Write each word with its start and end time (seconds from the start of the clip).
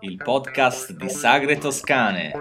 Il 0.00 0.16
podcast 0.24 0.92
di 0.92 1.10
Sagre 1.10 1.58
Toscane. 1.58 2.32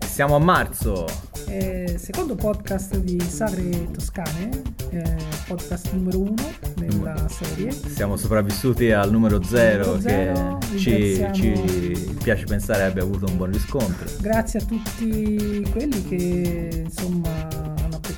Siamo 0.00 0.34
a 0.34 0.38
marzo. 0.40 1.06
Eh, 1.46 1.96
secondo 1.96 2.34
podcast 2.34 2.96
di 2.96 3.20
Sagre 3.20 3.88
Toscane, 3.92 4.62
eh, 4.90 5.16
podcast 5.46 5.92
numero 5.92 6.22
uno 6.22 6.50
nella 6.76 7.28
serie. 7.28 7.70
Siamo 7.70 8.16
sopravvissuti 8.16 8.90
al 8.90 9.12
numero 9.12 9.40
zero, 9.44 9.94
Numero 9.94 10.00
zero, 10.00 10.58
che 10.58 10.78
ci, 10.78 11.28
ci 11.32 12.16
piace 12.20 12.46
pensare 12.46 12.82
abbia 12.82 13.02
avuto 13.02 13.26
un 13.26 13.36
buon 13.36 13.52
riscontro. 13.52 14.08
Grazie 14.20 14.58
a 14.58 14.64
tutti 14.64 15.64
quelli 15.70 16.04
che 16.08 16.82
insomma 16.86 17.23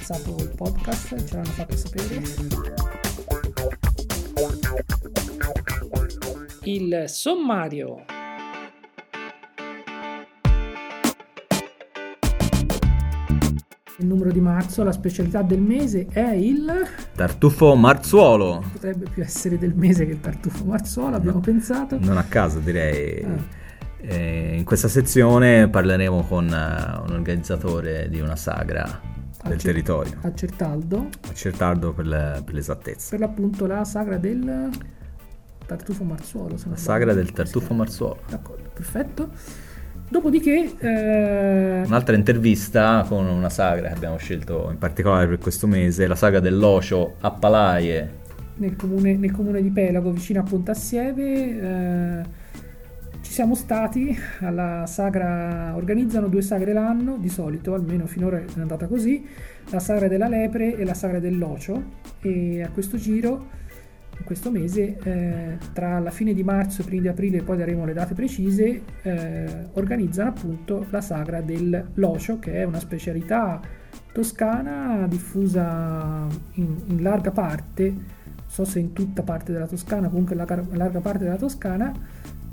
apprezzato 0.07 0.37
il 0.41 0.53
podcast 0.55 1.25
ce 1.27 1.35
l'hanno 1.35 1.45
fatto 1.47 1.77
sapere. 1.77 2.23
Il 6.63 7.05
sommario. 7.09 8.05
Il 13.99 14.07
numero 14.07 14.31
di 14.31 14.41
marzo, 14.41 14.85
la 14.85 14.93
specialità 14.93 15.43
del 15.43 15.61
mese 15.61 16.07
è 16.11 16.33
il 16.35 16.71
Tartufo 17.15 17.75
Marzuolo. 17.75 18.63
potrebbe 18.73 19.09
più 19.11 19.23
essere 19.23 19.59
del 19.59 19.75
mese 19.75 20.05
che 20.05 20.13
il 20.13 20.21
tartufo 20.21 20.65
marzuolo, 20.65 21.17
abbiamo 21.17 21.39
No. 21.39 21.43
pensato. 21.43 21.99
Non 21.99 22.19
a 22.19 22.25
caso 22.25 22.59
direi. 22.61 23.25
Ah. 23.25 23.65
Eh, 23.99 24.55
in 24.57 24.65
questa 24.65 24.89
sezione 24.89 25.69
parleremo 25.69 26.23
con 26.29 26.47
eh, 26.47 27.01
un 27.09 27.13
organizzatore 27.13 28.09
di 28.09 28.21
una 28.21 28.37
sagra 28.37 29.15
del 29.49 29.59
Cer- 29.59 29.73
territorio, 29.73 30.13
A 30.23 30.35
Certaldo, 30.35 31.09
a 31.29 31.33
Certardo 31.35 31.93
per, 31.93 32.07
le- 32.07 32.43
per 32.45 32.55
l'esattezza. 32.55 33.11
per 33.11 33.21
l'appunto 33.21 33.67
la 33.67 33.85
sagra 33.85 34.17
del 34.17 34.71
tartufo 35.67 36.05
marzuolo. 36.05 36.57
La 36.69 36.77
sagra 36.77 37.13
del 37.13 37.33
tartufo 37.33 37.75
marzuolo. 37.75 38.19
D'accordo, 38.29 38.71
perfetto. 38.73 39.31
Dopodiché, 40.09 40.73
eh, 40.79 41.83
Un'altra 41.85 42.15
intervista 42.15 43.05
con 43.09 43.27
una 43.27 43.51
sagra 43.51 43.89
che 43.89 43.95
abbiamo 43.95 44.17
scelto 44.19 44.69
in 44.71 44.79
particolare 44.79 45.27
per 45.27 45.39
questo 45.39 45.67
mese, 45.67 46.07
la 46.07 46.15
sagra 46.15 46.39
dell'Ocio 46.39 47.15
a 47.21 47.31
Palaie. 47.33 48.25
nel, 48.59 48.77
comune, 48.77 49.17
nel 49.17 49.33
comune 49.33 49.61
di 49.61 49.71
Pelago, 49.71 50.13
vicino 50.13 50.41
a 50.41 50.43
Pontassieve, 50.45 52.21
eh, 52.21 52.25
ci 53.27 53.33
siamo 53.33 53.57
stati 53.57 54.17
alla 54.39 54.85
sagra, 54.87 55.75
organizzano 55.75 56.29
due 56.29 56.43
sagre 56.43 56.73
l'anno, 56.73 57.17
di 57.19 57.29
solito, 57.29 57.75
almeno 57.75 58.07
finora 58.07 58.39
è 58.39 58.45
andata 58.55 58.87
così, 58.87 59.27
la 59.71 59.81
sagra 59.81 60.07
della 60.07 60.29
lepre 60.29 60.77
e 60.77 60.85
la 60.85 60.95
sagra 60.95 61.19
dell'ocio 61.19 61.83
e 62.21 62.63
a 62.63 62.69
questo 62.69 62.97
giro, 62.97 63.49
in 64.17 64.25
questo 64.25 64.53
mese, 64.53 64.99
eh, 65.03 65.59
tra 65.73 65.99
la 65.99 66.13
fine 66.13 66.35
di 66.35 66.45
marzo 66.45 66.83
e 66.83 66.85
primi 66.85 67.03
di 67.03 67.09
aprile, 67.09 67.43
poi 67.43 67.57
daremo 67.57 67.85
le 67.85 67.95
date 67.95 68.15
precise, 68.15 68.83
eh, 69.03 69.67
organizzano 69.73 70.29
appunto 70.29 70.87
la 70.91 71.01
sagra 71.01 71.41
dell'ocio, 71.41 72.39
che 72.39 72.53
è 72.53 72.63
una 72.63 72.79
specialità 72.79 73.61
toscana 74.13 75.05
diffusa 75.09 76.29
in, 76.53 76.77
in 76.87 77.03
larga 77.03 77.33
parte, 77.33 77.91
non 77.91 78.47
so 78.47 78.65
se 78.65 78.79
in 78.79 78.93
tutta 78.93 79.23
parte 79.23 79.51
della 79.51 79.67
Toscana, 79.67 80.07
comunque 80.07 80.37
in 80.37 80.77
larga 80.79 81.01
parte 81.01 81.25
della 81.25 81.35
Toscana, 81.35 81.93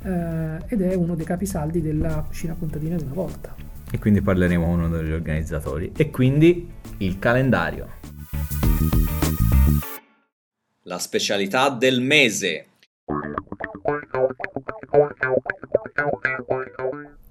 eh, 0.04 0.58
ed 0.68 0.82
è 0.82 0.94
uno 0.94 1.16
dei 1.16 1.26
capisaldi 1.26 1.82
della 1.82 2.24
cucina 2.28 2.54
contadina 2.54 2.96
di 2.96 3.04
una 3.04 3.14
volta. 3.14 3.56
E 3.92 4.00
quindi 4.00 4.22
parleremo 4.22 4.66
con 4.66 4.80
uno 4.80 4.90
degli 4.90 5.12
organizzatori. 5.12 5.92
E 5.96 6.10
quindi 6.10 6.70
il 6.98 7.20
calendario. 7.20 7.88
La 10.84 11.00
specialità 11.00 11.70
del 11.70 12.02
mese. 12.02 12.68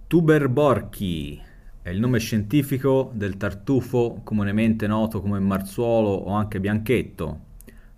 Tuber 0.07 0.49
borchi 0.49 1.41
è 1.83 1.91
il 1.91 1.99
nome 1.99 2.19
scientifico 2.21 3.11
del 3.13 3.37
tartufo 3.37 4.21
comunemente 4.23 4.87
noto 4.87 5.21
come 5.21 5.41
marzuolo 5.41 6.11
o 6.11 6.33
anche 6.33 6.61
bianchetto. 6.61 7.51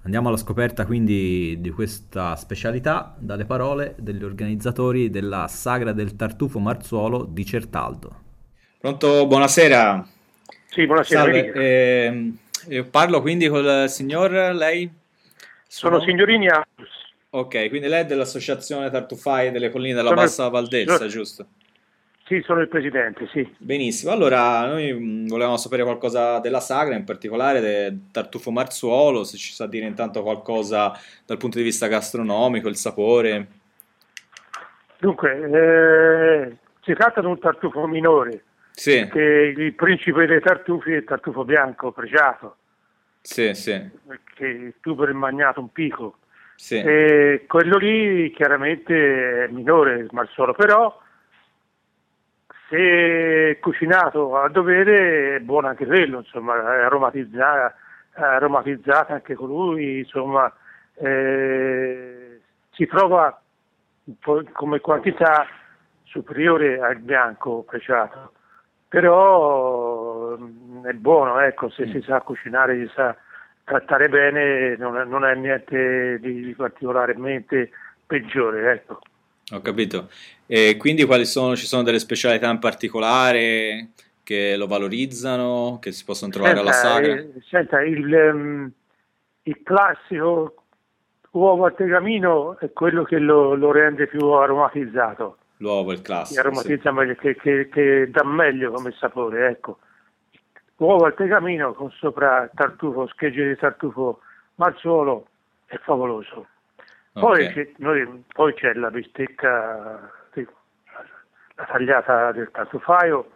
Andiamo 0.05 0.29
alla 0.29 0.37
scoperta 0.37 0.85
quindi 0.85 1.57
di 1.61 1.71
questa 1.71 2.37
specialità 2.37 3.15
dalle 3.19 3.47
parole 3.47 3.95
degli 3.99 4.23
organizzatori 4.23 5.09
della 5.09 5.49
sagra 5.49 5.93
del 5.93 6.15
tartufo 6.15 6.59
marzuolo 6.59 7.25
di 7.25 7.45
Certaldo. 7.47 8.21
Pronto, 8.79 9.27
buonasera. 9.27 10.07
Sì, 10.69 10.85
buonasera. 10.85 11.23
Salve, 11.23 11.53
ehm, 11.53 12.37
io 12.69 12.85
parlo 12.85 13.23
quindi 13.23 13.49
col 13.49 13.89
signor, 13.89 14.31
lei? 14.55 14.91
Sono 15.67 16.01
signorini 16.01 16.49
Atus. 16.49 16.89
Ok, 17.31 17.69
quindi 17.71 17.89
lei 17.89 18.03
è 18.03 18.07
dell'associazione 18.07 18.91
Tartufai 18.91 19.51
delle 19.51 19.71
colline 19.71 19.95
della 19.95 20.11
Sono- 20.11 20.21
Bassa 20.21 20.49
Valdelsa, 20.49 20.97
sono- 20.97 21.09
giusto? 21.09 21.47
Sì, 22.27 22.41
sono 22.43 22.61
il 22.61 22.69
presidente, 22.69 23.27
sì. 23.29 23.47
Benissimo, 23.59 24.11
allora 24.11 24.67
noi 24.67 24.91
mh, 24.95 25.29
volevamo 25.29 25.59
sapere 25.59 25.83
qualcosa 25.83 26.39
della 26.39 26.61
sagra, 26.61 26.95
in 26.95 27.05
particolare 27.05 27.61
del 27.61 28.09
tartufo 28.11 28.51
marzuolo, 28.51 29.25
se 29.25 29.37
ci 29.37 29.53
sa 29.53 29.67
dire 29.67 29.85
intanto 29.87 30.23
qualcosa 30.23 30.93
dal 31.27 31.37
punto 31.37 31.59
di 31.59 31.65
vista 31.65 31.87
gastronomico, 31.87 32.69
il 32.69 32.77
sapore. 32.77 33.47
Dunque, 34.99 35.33
eh, 36.49 36.57
si 36.83 36.95
tratta 36.95 37.21
di 37.21 37.27
un 37.27 37.39
tartufo 37.39 37.87
minore, 37.87 38.45
Sì, 38.71 39.07
che 39.13 39.55
il 39.55 39.75
principe 39.75 40.25
dei 40.25 40.41
tartufi 40.41 40.93
è 40.93 40.97
il 40.97 41.05
tartufo 41.05 41.45
bianco 41.45 41.93
pregiato, 41.93 42.57
sì, 43.21 43.53
sì, 43.55 43.91
che 44.35 44.47
il 44.47 44.75
tuber 44.81 45.11
è 45.11 45.13
magnato 45.13 45.61
un 45.61 45.71
pico. 45.71 46.17
sì. 46.57 46.77
E 46.79 47.45
quello 47.47 47.77
lì 47.77 48.31
chiaramente 48.33 49.45
è 49.45 49.49
minore, 49.49 49.97
il 49.99 50.09
marzuolo, 50.13 50.55
però 50.55 51.03
se 52.69 53.59
cucinato 53.61 54.37
a 54.37 54.49
dovere 54.49 55.37
è 55.37 55.41
buono 55.41 55.69
anche 55.69 55.87
quello, 55.87 56.19
insomma, 56.19 56.55
è 56.77 56.83
aromatizzato, 56.85 57.75
aromatizzato 58.13 59.13
anche 59.13 59.35
colui, 59.35 59.99
insomma, 59.99 60.53
eh, 60.95 62.41
si 62.73 62.87
trova 62.87 63.41
come 64.53 64.81
quantità 64.81 65.47
superiore 66.05 66.81
al 66.81 66.99
bianco 66.99 67.63
preciato, 67.63 68.33
però 68.89 70.37
mm, 70.39 70.85
è 70.87 70.93
buono, 70.93 71.41
ecco, 71.41 71.69
se 71.71 71.87
Mm. 71.87 71.91
si 71.91 72.01
sa 72.03 72.21
cucinare, 72.21 72.77
si 72.87 72.93
sa 72.95 73.17
trattare 73.65 74.09
bene, 74.09 74.77
non 74.77 74.97
è, 74.99 75.05
non 75.05 75.25
è 75.25 75.35
niente 75.35 76.19
di, 76.21 76.43
di 76.45 76.55
particolarmente 76.55 77.71
peggiore, 78.07 78.73
ecco. 78.73 79.01
Ho 79.53 79.61
capito. 79.61 80.09
E 80.47 80.77
quindi 80.79 81.05
quali 81.05 81.25
sono, 81.27 81.57
ci 81.57 81.67
sono 81.67 81.83
delle 81.83 81.99
specialità 81.99 82.49
in 82.51 82.59
particolare 82.59 83.91
che 84.23 84.57
lo 84.57 84.67
valorizzano, 84.67 85.79
che 85.81 85.93
si 85.93 86.05
possono 86.05 86.33
trovare 86.33 86.59
alla 86.61 86.73
sagra? 86.73 87.13
eh, 87.15 87.33
senta, 87.49 87.83
il, 87.83 88.13
ehm, 88.15 88.71
il 89.43 89.63
classico 89.63 90.55
uovo 91.33 91.65
al 91.67 91.75
tegamino 91.75 92.59
è 92.59 92.73
quello 92.73 93.03
che 93.05 93.19
lo, 93.19 93.55
lo 93.55 93.71
rende 93.73 94.07
più 94.07 94.25
aromatizzato, 94.31 95.39
L'uovo, 95.59 95.93
il 95.93 95.99
che 95.99 96.05
classico. 96.05 96.41
sì. 96.41 96.47
aromatizza 96.47 96.93
meglio, 96.93 97.15
che, 97.17 97.35
che- 97.37 97.69
che 97.69 98.09
dà 98.11 98.25
meglio 98.25 98.71
come 98.71 98.93
sapore, 98.99 99.49
ecco. 99.49 99.79
Uovo 100.77 101.05
al 101.05 101.15
tegamino 101.15 101.73
con 101.75 101.91
sopra 101.91 102.51
tartufo, 102.55 103.07
schegge 103.09 103.47
di 103.47 103.57
tartufo 103.57 104.21
marzuolo 104.57 105.27
è 105.67 105.77
favoloso. 105.79 106.47
Poi, 107.15 107.45
Ok. 107.47 107.53
c'è, 107.53 107.71
noi- 107.77 108.25
poi 108.33 108.55
c'è 108.55 108.75
la 108.75 108.91
bistecca, 108.91 110.11
sì, 110.33 110.45
la 111.55 111.65
tagliata 111.65 112.33
del 112.33 112.51
tartufaio, 112.51 113.31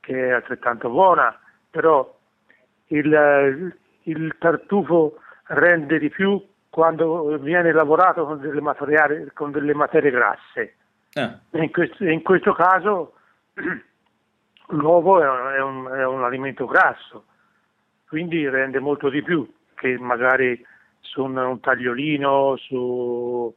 che 0.00 0.28
è 0.28 0.30
altrettanto 0.32 0.88
buona, 0.88 1.38
però 1.68 2.16
il, 2.86 3.76
il 4.04 4.36
tartufo 4.38 5.18
rende 5.48 5.98
di 5.98 6.08
più 6.08 6.42
quando 6.70 7.36
viene 7.38 7.72
lavorato 7.72 8.24
con 8.24 8.40
delle, 8.40 8.62
materiali- 8.62 9.30
con 9.34 9.50
delle 9.50 9.74
materie 9.74 10.10
grasse. 10.10 10.74
Ah, 11.14 11.38
In 11.50 11.70
questo, 11.72 12.04
in 12.06 12.22
questo 12.22 12.54
caso 12.54 13.14
l'uovo 14.68 15.20
è 15.20 15.56
è 15.56 15.60
un- 15.60 15.88
è 15.92 16.06
un 16.06 16.24
alimento 16.24 16.64
grasso, 16.64 17.26
quindi 18.08 18.48
rende 18.48 18.78
molto 18.78 19.10
di 19.10 19.22
più 19.22 19.46
che 19.74 19.98
magari 19.98 20.64
su 21.00 21.22
un, 21.22 21.36
un 21.36 21.60
tagliolino, 21.60 22.56
su, 22.56 23.54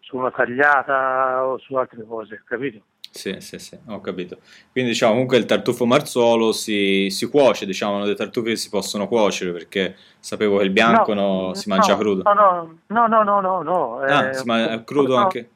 su 0.00 0.16
una 0.16 0.30
tagliata 0.30 1.46
o 1.46 1.58
su 1.58 1.74
altre 1.74 2.04
cose, 2.04 2.42
capito? 2.46 2.80
Sì, 3.14 3.36
sì, 3.40 3.60
sì, 3.60 3.78
ho 3.86 4.00
capito. 4.00 4.38
Quindi 4.72 4.90
diciamo 4.90 5.12
comunque 5.12 5.36
il 5.36 5.44
tartufo 5.44 5.86
marzuolo 5.86 6.50
si, 6.50 7.08
si 7.10 7.28
cuoce, 7.28 7.64
diciamo, 7.64 7.94
uno 7.96 8.06
dei 8.06 8.16
tartufi 8.16 8.50
che 8.50 8.56
si 8.56 8.68
possono 8.68 9.06
cuocere 9.06 9.52
perché 9.52 9.94
sapevo 10.18 10.58
che 10.58 10.64
il 10.64 10.70
bianco 10.70 11.14
no, 11.14 11.54
si 11.54 11.68
mangia 11.68 11.92
no, 11.92 11.98
crudo. 11.98 12.22
No, 12.24 12.34
no, 12.34 12.78
no, 12.88 13.06
no, 13.06 13.22
no, 13.22 13.40
no, 13.40 13.62
no, 13.62 13.98
Ah, 14.00 14.30
è 14.30 14.34
si 14.34 14.44
mangia 14.46 14.82
crudo 14.82 15.14
no, 15.16 15.22
anche? 15.22 15.50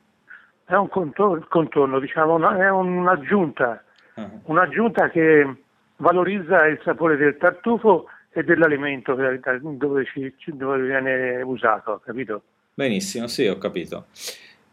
È 0.65 0.75
un 0.75 0.89
contorno, 0.89 1.45
contorno, 1.49 1.99
diciamo, 1.99 2.37
è 2.51 2.71
un'aggiunta, 2.71 3.83
Ah, 4.15 4.31
un'aggiunta 4.45 5.09
che 5.11 5.63
valorizza 5.97 6.65
il 6.67 6.81
sapore 6.85 7.17
del 7.17 7.37
tartufo 7.39 8.07
e 8.39 8.45
dell'alimento 8.45 9.15
dove, 9.15 10.05
ci, 10.05 10.33
dove 10.47 10.81
viene 10.81 11.43
usato, 11.43 12.01
capito? 12.05 12.43
Benissimo, 12.73 13.27
sì, 13.27 13.49
ho 13.49 13.59
capito. 13.59 14.07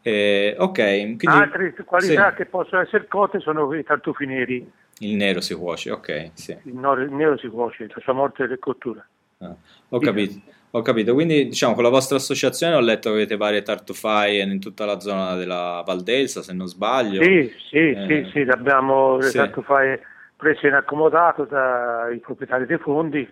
Eh, 0.04 0.56
ok, 0.56 0.74
quindi, 0.76 1.26
Altre 1.26 1.74
qualità 1.84 2.30
sì. 2.30 2.36
che 2.36 2.46
possono 2.46 2.84
essere 2.84 3.08
cotte 3.08 3.40
sono 3.40 3.74
i 3.74 3.84
tartufi 3.84 4.28
neri. 4.28 4.72
Il 5.00 5.16
nero 5.16 5.42
si 5.42 5.56
cuoce, 5.56 5.90
ok. 5.90 6.30
Sì. 6.36 6.56
Il, 6.66 6.76
nero, 6.76 7.02
il 7.02 7.12
nero 7.12 7.40
si 7.40 7.48
cuoce, 7.48 7.88
la 7.88 8.02
sua 8.02 8.14
morte 8.14 8.44
e 8.44 8.60
cottura. 8.60 9.04
Ah, 9.40 9.56
ho 9.90 10.00
capito. 10.00 10.40
Ho 10.72 10.82
capito, 10.82 11.14
quindi 11.14 11.46
diciamo 11.48 11.74
con 11.74 11.84
la 11.84 11.90
vostra 11.90 12.18
associazione 12.18 12.76
ho 12.76 12.82
letto 12.82 13.10
che 13.10 13.16
avete 13.16 13.38
varie 13.38 13.62
tartufai 13.62 14.42
in 14.42 14.60
tutta 14.60 14.84
la 14.84 15.00
zona 15.00 15.36
della 15.36 15.82
Valdelsa, 15.86 16.44
se 16.44 16.54
non 16.54 16.68
sbaglio. 16.68 17.24
Sì, 17.24 17.52
sì, 17.70 17.78
eh, 17.78 18.06
sì, 18.08 18.30
sì, 18.32 18.40
abbiamo 18.42 19.16
le 19.16 19.30
sì. 19.30 19.38
tartufai 19.38 19.98
prese 20.36 20.68
in 20.68 20.74
accomodato 20.74 21.46
dai 21.46 22.20
proprietari 22.20 22.66
dei 22.66 22.78
fondi 22.78 23.28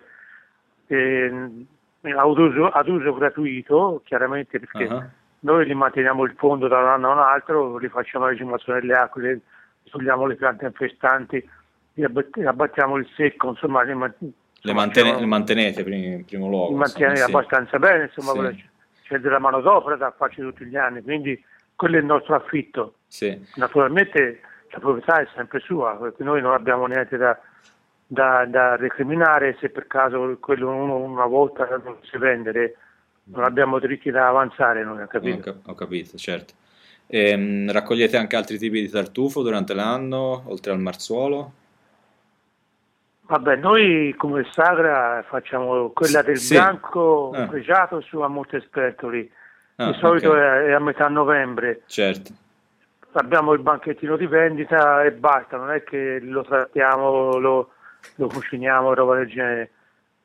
ad, 0.86 2.38
uso, 2.38 2.68
ad, 2.68 2.88
uso, 2.88 3.14
gratuito, 3.14 4.02
chiaramente 4.04 4.58
perché 4.60 4.84
uh-huh. 4.84 5.04
noi 5.40 5.66
li 5.66 5.74
manteniamo 5.74 6.24
il 6.24 6.34
fondo 6.36 6.68
da 6.68 6.78
un 6.78 6.86
anno 6.86 7.10
a 7.10 7.12
un 7.12 7.18
altro, 7.18 7.78
li 7.78 7.88
facciamo 7.88 8.24
la 8.24 8.30
regimazione 8.30 8.80
delle 8.80 8.94
acque, 8.94 9.40
togliamo 9.90 10.26
le 10.26 10.36
piante 10.36 10.66
infestanti, 10.66 11.48
abbattiamo 12.44 12.96
il 12.96 13.08
secco, 13.14 13.50
insomma 13.50 13.82
le, 13.82 13.94
mantene- 13.94 15.18
le 15.18 15.26
mantenete 15.26 15.80
in 15.80 16.24
primo 16.24 16.48
luogo. 16.48 16.72
Le 16.72 16.78
mantenete 16.78 17.22
abbastanza 17.22 17.78
bene, 17.78 18.10
insomma, 18.14 18.50
sì. 18.50 18.64
c'è 19.02 19.18
della 19.18 19.38
manodopera 19.38 19.96
da 19.96 20.12
farci 20.16 20.40
tutti 20.40 20.64
gli 20.64 20.76
anni, 20.76 21.02
quindi 21.02 21.42
quello 21.76 21.96
è 21.96 22.00
il 22.00 22.06
nostro 22.06 22.34
affitto. 22.34 22.96
Sì. 23.06 23.40
Naturalmente 23.56 24.40
la 24.70 24.78
proprietà 24.78 25.20
è 25.20 25.28
sempre 25.34 25.60
sua, 25.60 25.96
perché 25.96 26.24
noi 26.24 26.40
non 26.40 26.52
abbiamo 26.52 26.86
niente 26.86 27.16
da, 27.16 27.38
da, 28.06 28.44
da 28.46 28.76
recriminare 28.76 29.56
se 29.60 29.70
per 29.70 29.86
caso 29.86 30.36
quello 30.40 30.70
uno 30.70 30.96
una 30.96 31.26
volta 31.26 31.66
non 31.82 31.96
si 32.02 32.18
vendere, 32.18 32.76
non 33.24 33.44
abbiamo 33.44 33.78
diritti 33.78 34.10
da 34.10 34.28
avanzare, 34.28 34.84
non 34.84 35.00
ho 35.00 35.06
capito. 35.06 35.50
Ho, 35.50 35.70
ho 35.70 35.74
capito, 35.74 36.16
certo. 36.16 36.54
Ehm, 37.06 37.70
raccogliete 37.70 38.16
anche 38.16 38.36
altri 38.36 38.58
tipi 38.58 38.80
di 38.80 38.88
tartufo 38.88 39.42
durante 39.42 39.74
l'anno, 39.74 40.44
oltre 40.46 40.72
al 40.72 40.80
marzuolo? 40.80 41.52
Vabbè, 43.26 43.56
noi 43.56 44.14
come 44.18 44.46
Sagra 44.52 45.24
facciamo 45.26 45.90
quella 45.90 46.22
del 46.22 46.36
sì. 46.36 46.54
bianco 46.54 47.30
ah. 47.30 47.46
pregiato 47.46 48.00
su 48.00 48.20
a 48.20 48.28
Montespertoli. 48.28 49.30
Ah, 49.76 49.90
di 49.90 49.98
solito 49.98 50.30
okay. 50.30 50.66
è, 50.68 50.72
a 50.72 50.78
metà 50.78 51.08
novembre. 51.08 51.82
Certo. 51.86 52.32
Abbiamo 53.12 53.52
il 53.52 53.60
banchettino 53.60 54.16
di 54.16 54.26
vendita 54.26 55.02
e 55.04 55.12
basta, 55.12 55.56
non 55.56 55.70
è 55.70 55.82
che 55.84 56.18
lo 56.20 56.42
trattiamo, 56.42 57.38
lo, 57.38 57.73
lo 58.16 58.28
cuciniamo, 58.28 58.94
roba 58.94 59.16
del 59.16 59.28
genere. 59.28 59.70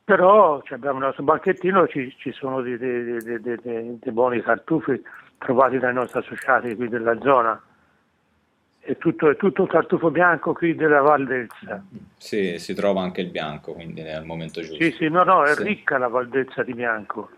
Però 0.03 0.61
cioè, 0.63 0.77
abbiamo 0.77 0.99
il 0.99 1.05
nostro 1.05 1.23
banchettino, 1.23 1.87
ci, 1.87 2.13
ci 2.17 2.31
sono 2.31 2.61
dei, 2.61 2.77
dei, 2.77 3.21
dei, 3.21 3.41
dei 3.41 4.11
buoni 4.11 4.41
tartufi 4.41 5.01
trovati 5.37 5.77
dai 5.77 5.93
nostri 5.93 6.19
associati 6.19 6.75
qui 6.75 6.89
della 6.89 7.17
zona 7.21 7.61
è 8.89 8.97
tutto, 8.97 9.29
è 9.29 9.35
tutto 9.35 9.67
tartufo 9.67 10.09
bianco 10.09 10.53
qui 10.53 10.73
della 10.73 11.01
Valdelsa. 11.01 11.83
Sì, 12.17 12.57
si 12.57 12.73
trova 12.73 13.01
anche 13.01 13.21
il 13.21 13.29
bianco, 13.29 13.73
quindi 13.73 14.01
è 14.01 14.13
al 14.13 14.25
momento 14.25 14.61
giusto. 14.61 14.83
Sì, 14.83 14.91
sì, 14.97 15.09
no, 15.09 15.23
no, 15.23 15.43
è 15.43 15.53
sì. 15.53 15.63
ricca 15.63 15.99
la 15.99 16.07
Valdelsa 16.07 16.63
di 16.63 16.73
bianco, 16.73 17.29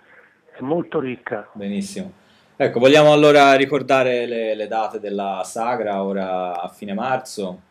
è 0.54 0.62
molto 0.62 1.00
ricca. 1.00 1.50
Benissimo. 1.52 2.14
Ecco, 2.56 2.80
vogliamo 2.80 3.12
allora 3.12 3.54
ricordare 3.56 4.26
le, 4.26 4.56
le 4.56 4.68
date 4.68 5.00
della 5.00 5.42
sagra 5.44 6.04
ora 6.04 6.62
a 6.62 6.68
fine 6.70 6.94
marzo? 6.94 7.62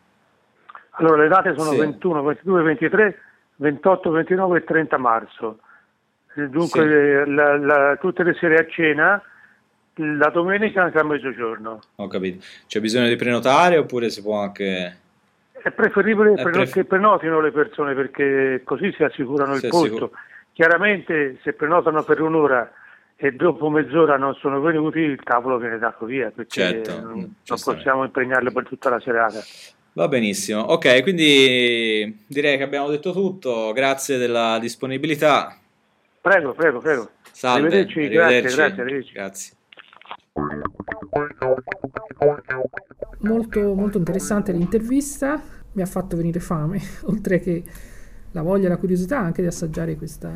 Allora, 1.01 1.23
le 1.23 1.27
date 1.27 1.53
sono 1.57 1.71
sì. 1.71 1.77
21, 1.77 2.23
22, 2.23 2.61
23, 2.61 3.21
28, 3.55 4.09
29 4.11 4.57
e 4.57 4.63
30 4.63 4.97
marzo. 4.97 5.59
Dunque, 6.33 7.23
sì. 7.25 7.31
la, 7.33 7.57
la, 7.57 7.97
tutte 7.99 8.23
le 8.23 8.33
sere 8.35 8.55
a 8.55 8.67
cena 8.67 9.21
la 9.95 10.29
domenica 10.29 10.83
anche 10.83 10.99
a 10.99 11.03
mezzogiorno. 11.03 11.79
Ho 11.95 12.07
capito. 12.07 12.45
C'è 12.67 12.79
bisogno 12.79 13.07
di 13.07 13.15
prenotare 13.15 13.77
oppure 13.77 14.09
si 14.09 14.21
può 14.21 14.39
anche... 14.39 14.97
È 15.51 15.71
preferibile 15.71 16.33
è 16.33 16.43
pref... 16.43 16.71
che 16.71 16.85
prenotino 16.85 17.39
le 17.39 17.51
persone 17.51 17.93
perché 17.93 18.61
così 18.63 18.91
si 18.93 19.03
assicurano 19.03 19.55
si 19.55 19.65
il 19.65 19.69
posto. 19.69 19.87
Assicur... 19.87 20.09
Chiaramente 20.53 21.39
se 21.43 21.53
prenotano 21.53 22.03
per 22.03 22.21
un'ora 22.21 22.71
e 23.15 23.31
dopo 23.33 23.69
mezz'ora 23.69 24.17
non 24.17 24.33
sono 24.35 24.59
venuti 24.61 24.99
il 24.99 25.21
tavolo 25.21 25.57
viene 25.57 25.77
dato 25.77 26.05
via 26.05 26.31
perché 26.31 26.49
certo, 26.49 26.99
non, 26.99 27.35
non 27.45 27.59
possiamo 27.63 28.03
impegnarlo 28.03 28.51
per 28.51 28.67
tutta 28.67 28.89
la 28.89 28.99
serata. 28.99 29.39
Va 29.93 30.07
benissimo, 30.07 30.61
ok, 30.61 31.01
quindi 31.01 32.23
direi 32.25 32.55
che 32.55 32.63
abbiamo 32.63 32.89
detto 32.89 33.11
tutto, 33.11 33.73
grazie 33.73 34.17
della 34.17 34.57
disponibilità. 34.57 35.57
Prego, 36.21 36.53
prego, 36.53 36.79
prego. 36.79 37.09
Salve, 37.31 37.67
arrivederci, 37.67 37.99
arrivederci. 37.99 38.55
grazie, 38.55 38.55
grazie, 38.55 38.81
arrivederci. 38.81 39.13
grazie. 39.13 39.53
Molto, 43.19 43.73
molto 43.73 43.97
interessante 43.97 44.53
l'intervista, 44.53 45.41
mi 45.73 45.81
ha 45.81 45.85
fatto 45.85 46.15
venire 46.15 46.39
fame, 46.39 46.79
oltre 47.03 47.39
che 47.39 47.63
la 48.31 48.41
voglia 48.43 48.67
e 48.67 48.69
la 48.69 48.77
curiosità 48.77 49.19
anche 49.19 49.41
di 49.41 49.47
assaggiare 49.49 49.95
questa, 49.97 50.31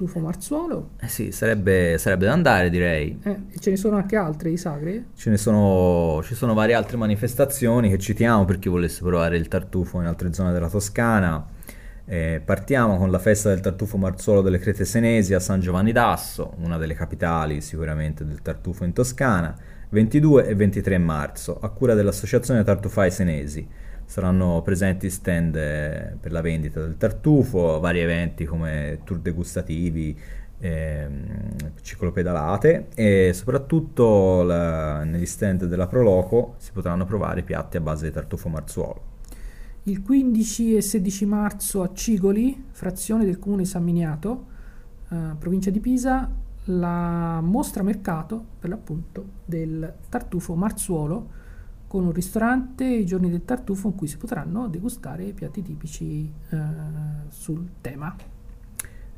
stufo 0.00 0.18
marzuolo. 0.18 0.90
Eh 0.98 1.08
sì, 1.08 1.30
sarebbe, 1.30 1.98
sarebbe 1.98 2.24
da 2.24 2.32
andare 2.32 2.70
direi. 2.70 3.18
Eh, 3.22 3.40
e 3.50 3.58
ce 3.58 3.70
ne 3.70 3.76
sono 3.76 3.96
anche 3.96 4.16
altre 4.16 4.48
di 4.48 4.56
sagre? 4.56 5.04
Ce 5.14 5.28
ne 5.28 5.36
sono, 5.36 6.22
ci 6.24 6.34
sono 6.34 6.54
varie 6.54 6.74
altre 6.74 6.96
manifestazioni 6.96 7.90
che 7.90 7.98
citiamo 7.98 8.46
per 8.46 8.58
chi 8.58 8.70
volesse 8.70 9.02
provare 9.02 9.36
il 9.36 9.48
tartufo 9.48 10.00
in 10.00 10.06
altre 10.06 10.32
zone 10.32 10.52
della 10.52 10.70
Toscana 10.70 11.46
eh, 12.06 12.40
partiamo 12.44 12.96
con 12.96 13.10
la 13.10 13.18
festa 13.18 13.50
del 13.50 13.60
tartufo 13.60 13.96
marzuolo 13.98 14.40
delle 14.40 14.58
Crete 14.58 14.84
Senesi 14.84 15.34
a 15.34 15.38
San 15.38 15.60
Giovanni 15.60 15.92
d'Asso, 15.92 16.54
una 16.58 16.78
delle 16.78 16.94
capitali 16.94 17.60
sicuramente 17.60 18.24
del 18.24 18.42
tartufo 18.42 18.84
in 18.84 18.92
Toscana, 18.92 19.54
22 19.90 20.46
e 20.46 20.54
23 20.54 20.98
marzo, 20.98 21.58
a 21.60 21.68
cura 21.68 21.94
dell'Associazione 21.94 22.64
Tartufai 22.64 23.10
Senesi. 23.10 23.68
Saranno 24.10 24.60
presenti 24.62 25.08
stand 25.08 25.54
eh, 25.54 26.16
per 26.18 26.32
la 26.32 26.40
vendita 26.40 26.80
del 26.80 26.96
tartufo, 26.96 27.78
vari 27.78 28.00
eventi 28.00 28.44
come 28.44 29.02
tour 29.04 29.20
degustativi, 29.20 30.18
eh, 30.58 31.08
ciclopedalate 31.80 32.88
e 32.96 33.30
soprattutto 33.32 34.42
la, 34.42 35.04
negli 35.04 35.26
stand 35.26 35.66
della 35.66 35.86
Proloco 35.86 36.54
si 36.56 36.72
potranno 36.72 37.04
provare 37.04 37.44
piatti 37.44 37.76
a 37.76 37.80
base 37.80 38.06
di 38.06 38.12
tartufo 38.12 38.48
marzuolo. 38.48 39.02
Il 39.84 40.02
15 40.02 40.74
e 40.74 40.82
16 40.82 41.26
marzo 41.26 41.82
a 41.82 41.92
Cigoli, 41.92 42.64
frazione 42.72 43.24
del 43.24 43.38
comune 43.38 43.64
San 43.64 43.84
Miniato, 43.84 44.46
eh, 45.08 45.16
provincia 45.38 45.70
di 45.70 45.78
Pisa, 45.78 46.28
la 46.64 47.40
mostra 47.40 47.84
mercato 47.84 48.44
per 48.58 48.70
l'appunto 48.70 49.24
del 49.44 49.94
tartufo 50.08 50.56
Marzuolo 50.56 51.38
con 51.90 52.04
un 52.04 52.12
ristorante 52.12 52.84
i 52.84 53.04
giorni 53.04 53.28
del 53.28 53.44
tartufo 53.44 53.88
in 53.88 53.96
cui 53.96 54.06
si 54.06 54.16
potranno 54.16 54.68
degustare 54.68 55.24
i 55.24 55.32
piatti 55.32 55.60
tipici 55.60 56.32
eh, 56.50 56.58
sul 57.30 57.66
tema 57.80 58.14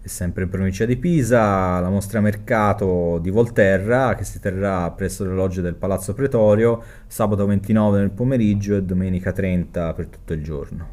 è 0.00 0.08
sempre 0.08 0.44
in 0.44 0.48
provincia 0.48 0.86
di 0.86 0.96
Pisa, 0.96 1.78
la 1.78 1.90
mostra 1.90 2.20
mercato 2.20 3.18
di 3.20 3.28
Volterra 3.28 4.14
che 4.14 4.24
si 4.24 4.40
terrà 4.40 4.90
presso 4.90 5.22
le 5.22 5.34
logge 5.34 5.60
del 5.60 5.74
Palazzo 5.74 6.14
Pretorio 6.14 6.82
sabato 7.06 7.44
29 7.44 7.98
nel 8.00 8.10
pomeriggio 8.10 8.74
e 8.74 8.82
domenica 8.82 9.32
30 9.32 9.92
per 9.92 10.06
tutto 10.06 10.32
il 10.32 10.42
giorno. 10.42 10.86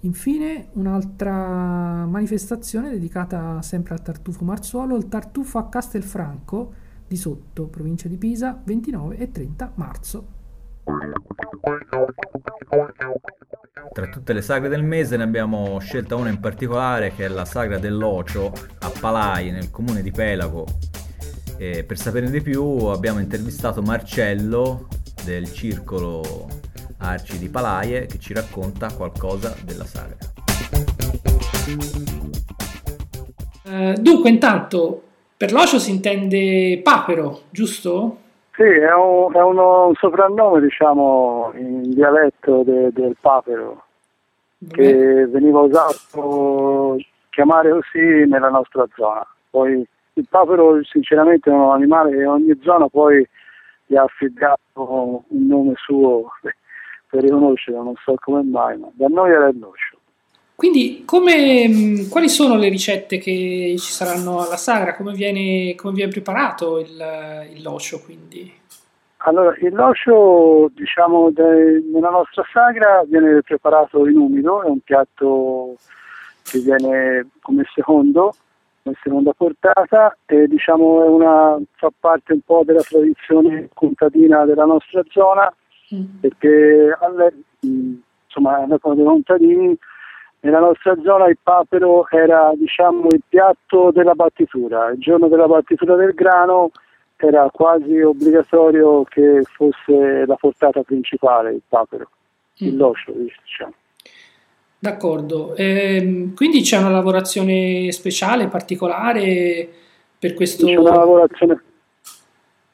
Infine 0.00 0.66
un'altra 0.72 2.04
manifestazione 2.04 2.90
dedicata 2.90 3.62
sempre 3.62 3.94
al 3.94 4.02
tartufo 4.02 4.44
marzuolo, 4.44 4.96
il 4.96 5.08
tartufo 5.08 5.58
a 5.58 5.68
Castelfranco 5.68 6.72
di 7.06 7.16
Sotto, 7.16 7.68
provincia 7.68 8.08
di 8.08 8.16
Pisa, 8.16 8.60
29 8.62 9.16
e 9.16 9.30
30 9.30 9.72
marzo. 9.76 10.35
Tra 13.92 14.06
tutte 14.08 14.32
le 14.32 14.42
sagre 14.42 14.68
del 14.68 14.84
mese 14.84 15.16
ne 15.16 15.24
abbiamo 15.24 15.78
scelta 15.80 16.14
una 16.14 16.28
in 16.28 16.38
particolare 16.38 17.12
che 17.14 17.24
è 17.24 17.28
la 17.28 17.44
sagra 17.44 17.78
dell'Ocio 17.78 18.52
a 18.80 18.92
Palai 19.00 19.50
nel 19.50 19.70
comune 19.70 20.02
di 20.02 20.10
Pelago. 20.10 20.64
E 21.56 21.82
per 21.84 21.98
saperne 21.98 22.30
di 22.30 22.40
più 22.40 22.62
abbiamo 22.86 23.18
intervistato 23.18 23.82
Marcello 23.82 24.88
del 25.24 25.50
circolo 25.52 26.46
Arci 26.98 27.38
di 27.38 27.48
Palaie 27.48 28.06
che 28.06 28.18
ci 28.18 28.32
racconta 28.32 28.92
qualcosa 28.92 29.56
della 29.64 29.84
sagra. 29.84 30.16
Uh, 33.64 33.94
dunque, 34.00 34.30
intanto 34.30 35.02
per 35.36 35.52
l'Ocio 35.52 35.78
si 35.78 35.90
intende 35.90 36.80
papero, 36.82 37.42
giusto? 37.50 38.18
Sì, 38.56 38.62
è, 38.62 38.94
un, 38.94 39.34
è 39.34 39.42
uno, 39.42 39.88
un 39.88 39.94
soprannome, 39.96 40.62
diciamo, 40.62 41.52
in 41.56 41.90
dialetto 41.90 42.62
de, 42.62 42.90
del 42.90 43.14
papero, 43.20 43.84
che 44.70 45.26
veniva 45.26 45.60
usato 45.60 46.96
chiamare 47.28 47.70
così 47.70 48.24
nella 48.26 48.48
nostra 48.48 48.86
zona. 48.94 49.26
Poi 49.50 49.86
il 50.14 50.26
papero 50.26 50.82
sinceramente 50.84 51.50
è 51.50 51.52
un 51.52 51.70
animale 51.70 52.16
che 52.16 52.24
ogni 52.24 52.58
zona 52.62 52.88
poi 52.88 53.28
gli 53.84 53.94
ha 53.94 54.04
affidato 54.04 55.24
un 55.28 55.46
nome 55.46 55.74
suo 55.76 56.30
per 57.10 57.22
riconoscerlo, 57.22 57.82
non 57.82 57.94
so 58.02 58.14
come 58.22 58.42
mai, 58.42 58.78
ma 58.78 58.88
da 58.94 59.06
noi 59.08 59.32
era 59.32 59.48
il 59.48 59.56
nocio. 59.58 59.95
Quindi, 60.56 61.02
come, 61.04 62.06
quali 62.08 62.30
sono 62.30 62.56
le 62.56 62.70
ricette 62.70 63.18
che 63.18 63.74
ci 63.78 63.92
saranno 63.92 64.40
alla 64.40 64.56
sagra? 64.56 64.96
Come 64.96 65.12
viene, 65.12 65.74
come 65.74 65.92
viene 65.92 66.10
preparato 66.10 66.78
il, 66.78 67.50
il 67.54 67.62
loscio? 67.62 68.00
Quindi? 68.02 68.50
Allora, 69.18 69.54
il 69.60 69.74
loscio, 69.74 70.70
diciamo, 70.74 71.30
de, 71.30 71.84
nella 71.92 72.08
nostra 72.08 72.42
sagra 72.50 73.04
viene 73.06 73.42
preparato 73.42 74.06
in 74.06 74.16
umido, 74.16 74.62
è 74.62 74.68
un 74.68 74.80
piatto 74.80 75.76
che 76.42 76.58
viene 76.60 77.28
come 77.42 77.64
secondo, 77.74 78.34
come 78.82 78.96
seconda 79.02 79.34
portata 79.34 80.16
e 80.24 80.46
diciamo 80.46 81.12
una, 81.12 81.58
fa 81.74 81.92
parte 82.00 82.32
un 82.32 82.40
po' 82.40 82.62
della 82.64 82.82
tradizione 82.82 83.68
contadina 83.74 84.46
della 84.46 84.64
nostra 84.64 85.02
zona, 85.10 85.54
mm. 85.94 86.18
perché 86.20 86.96
alle, 86.98 87.34
insomma, 87.60 88.62
all'epoca 88.62 88.94
dei 88.94 89.04
contadini 89.04 89.78
nella 90.40 90.60
nostra 90.60 90.94
zona 91.02 91.28
il 91.28 91.38
papero 91.42 92.08
era 92.10 92.52
diciamo, 92.54 93.08
il 93.10 93.22
piatto 93.28 93.90
della 93.92 94.14
battitura. 94.14 94.90
Il 94.90 94.98
giorno 94.98 95.28
della 95.28 95.46
battitura 95.46 95.96
del 95.96 96.14
grano 96.14 96.70
era 97.16 97.48
quasi 97.50 98.00
obbligatorio 98.00 99.04
che 99.04 99.42
fosse 99.44 100.26
la 100.26 100.36
portata 100.36 100.82
principale 100.82 101.52
il 101.52 101.62
papero, 101.66 102.08
mm. 102.62 102.66
il 102.66 102.76
loscio, 102.76 103.12
diciamo. 103.12 103.72
D'accordo, 104.78 105.54
ehm, 105.56 106.34
quindi 106.34 106.60
c'è 106.60 106.76
una 106.76 106.90
lavorazione 106.90 107.90
speciale, 107.92 108.48
particolare 108.48 109.68
per 110.18 110.34
questo? 110.34 110.66
C'è 110.66 110.76
una 110.76 110.96
lavorazione 110.96 111.60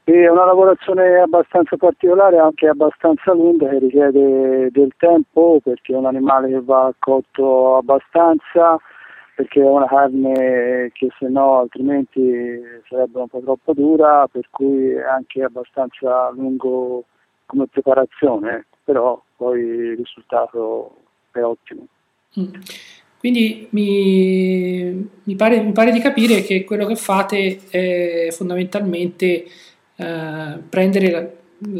è 0.04 0.28
una 0.28 0.44
lavorazione 0.44 1.18
abbastanza 1.18 1.76
particolare, 1.76 2.38
anche 2.38 2.66
abbastanza 2.66 3.32
lunga, 3.32 3.68
che 3.68 3.78
richiede 3.78 4.71
del 4.71 4.92
tempo 4.97 5.61
perché 5.62 5.92
è 5.92 5.97
un 5.97 6.06
animale 6.06 6.49
che 6.49 6.61
va 6.61 6.92
cotto 6.99 7.76
abbastanza, 7.76 8.78
perché 9.37 9.61
è 9.61 9.64
una 9.64 9.87
carne 9.87 10.90
che 10.92 11.09
se 11.18 11.28
no 11.28 11.61
altrimenti 11.61 12.61
sarebbe 12.88 13.21
un 13.21 13.28
po' 13.28 13.40
troppo 13.40 13.73
dura, 13.75 14.26
per 14.26 14.49
cui 14.50 14.90
è 14.90 15.02
anche 15.02 15.42
abbastanza 15.42 16.30
lungo 16.30 17.04
come 17.47 17.66
preparazione, 17.68 18.66
però 18.82 19.21
poi 19.37 19.61
il 19.61 19.97
risultato 19.97 20.97
è 21.30 21.40
ottimo. 21.42 21.87
Mm. 22.40 22.61
Quindi 23.18 23.68
mi, 23.71 25.09
mi, 25.23 25.37
pare, 25.37 25.61
mi, 25.61 25.71
pare, 25.71 25.92
di 25.92 26.00
capire 26.00 26.42
che 26.42 26.64
quello 26.64 26.87
che 26.87 26.97
fate 26.97 27.61
è 27.71 28.32
fondamentalmente 28.32 29.44
eh, 30.02 30.59
prendere 30.68 31.11
la, 31.11 31.26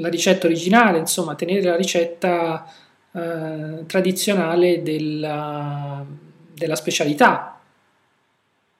la, 0.01 0.09
ricetta 0.09 0.47
originale, 0.47 0.99
insomma, 0.99 1.35
tenere 1.35 1.63
la 1.63 1.77
ricetta 1.77 2.65
eh, 3.13 3.85
tradizionale 3.87 4.83
della, 4.83 6.05
della, 6.55 6.77
specialità. 6.77 7.59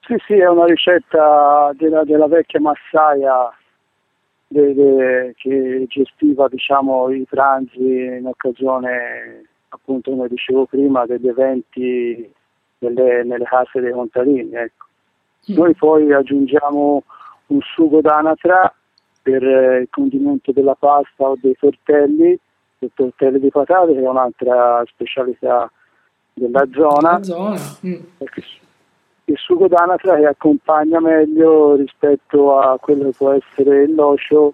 Sì, 0.01 0.15
sì, 0.25 0.33
è 0.33 0.47
una 0.47 0.65
ricetta 0.65 1.73
della, 1.77 2.03
della 2.05 2.27
vecchia 2.27 2.61
massaia 2.61 3.53
de, 4.47 4.73
de, 4.73 5.33
che 5.35 5.85
gestiva 5.89 6.47
diciamo, 6.47 7.09
i 7.09 7.25
pranzi 7.29 7.79
in 7.79 8.25
occasione, 8.25 9.43
appunto, 9.69 10.11
come 10.11 10.29
dicevo 10.29 10.65
prima, 10.65 11.05
degli 11.05 11.27
eventi 11.27 12.33
nelle, 12.79 13.23
nelle 13.23 13.45
case 13.45 13.81
dei 13.81 13.91
contadini. 13.91 14.53
Ecco. 14.53 14.85
Mm. 15.51 15.55
Noi 15.55 15.73
poi 15.75 16.13
aggiungiamo 16.13 17.03
un 17.47 17.59
sugo 17.61 17.99
d'anatra 17.99 18.73
per 19.23 19.43
eh, 19.43 19.79
il 19.79 19.87
condimento 19.89 20.51
della 20.51 20.75
pasta 20.75 21.29
o 21.29 21.37
dei 21.41 21.55
tortelli, 21.57 22.37
il 22.79 22.91
tortelli 22.93 23.39
di 23.39 23.49
patate 23.49 23.93
che 23.93 24.01
è 24.01 24.07
un'altra 24.07 24.83
specialità 24.85 25.71
della 26.33 26.67
zona. 26.71 27.23
zona. 27.23 27.59
Mm. 27.87 28.01
Il 29.25 29.37
sugo 29.37 29.69
d'anatra 29.69 30.17
che 30.17 30.25
accompagna 30.25 30.99
meglio 30.99 31.75
rispetto 31.75 32.59
a 32.59 32.77
quello 32.77 33.05
che 33.05 33.15
può 33.17 33.31
essere 33.31 33.83
il 33.83 33.95
loscio 33.95 34.53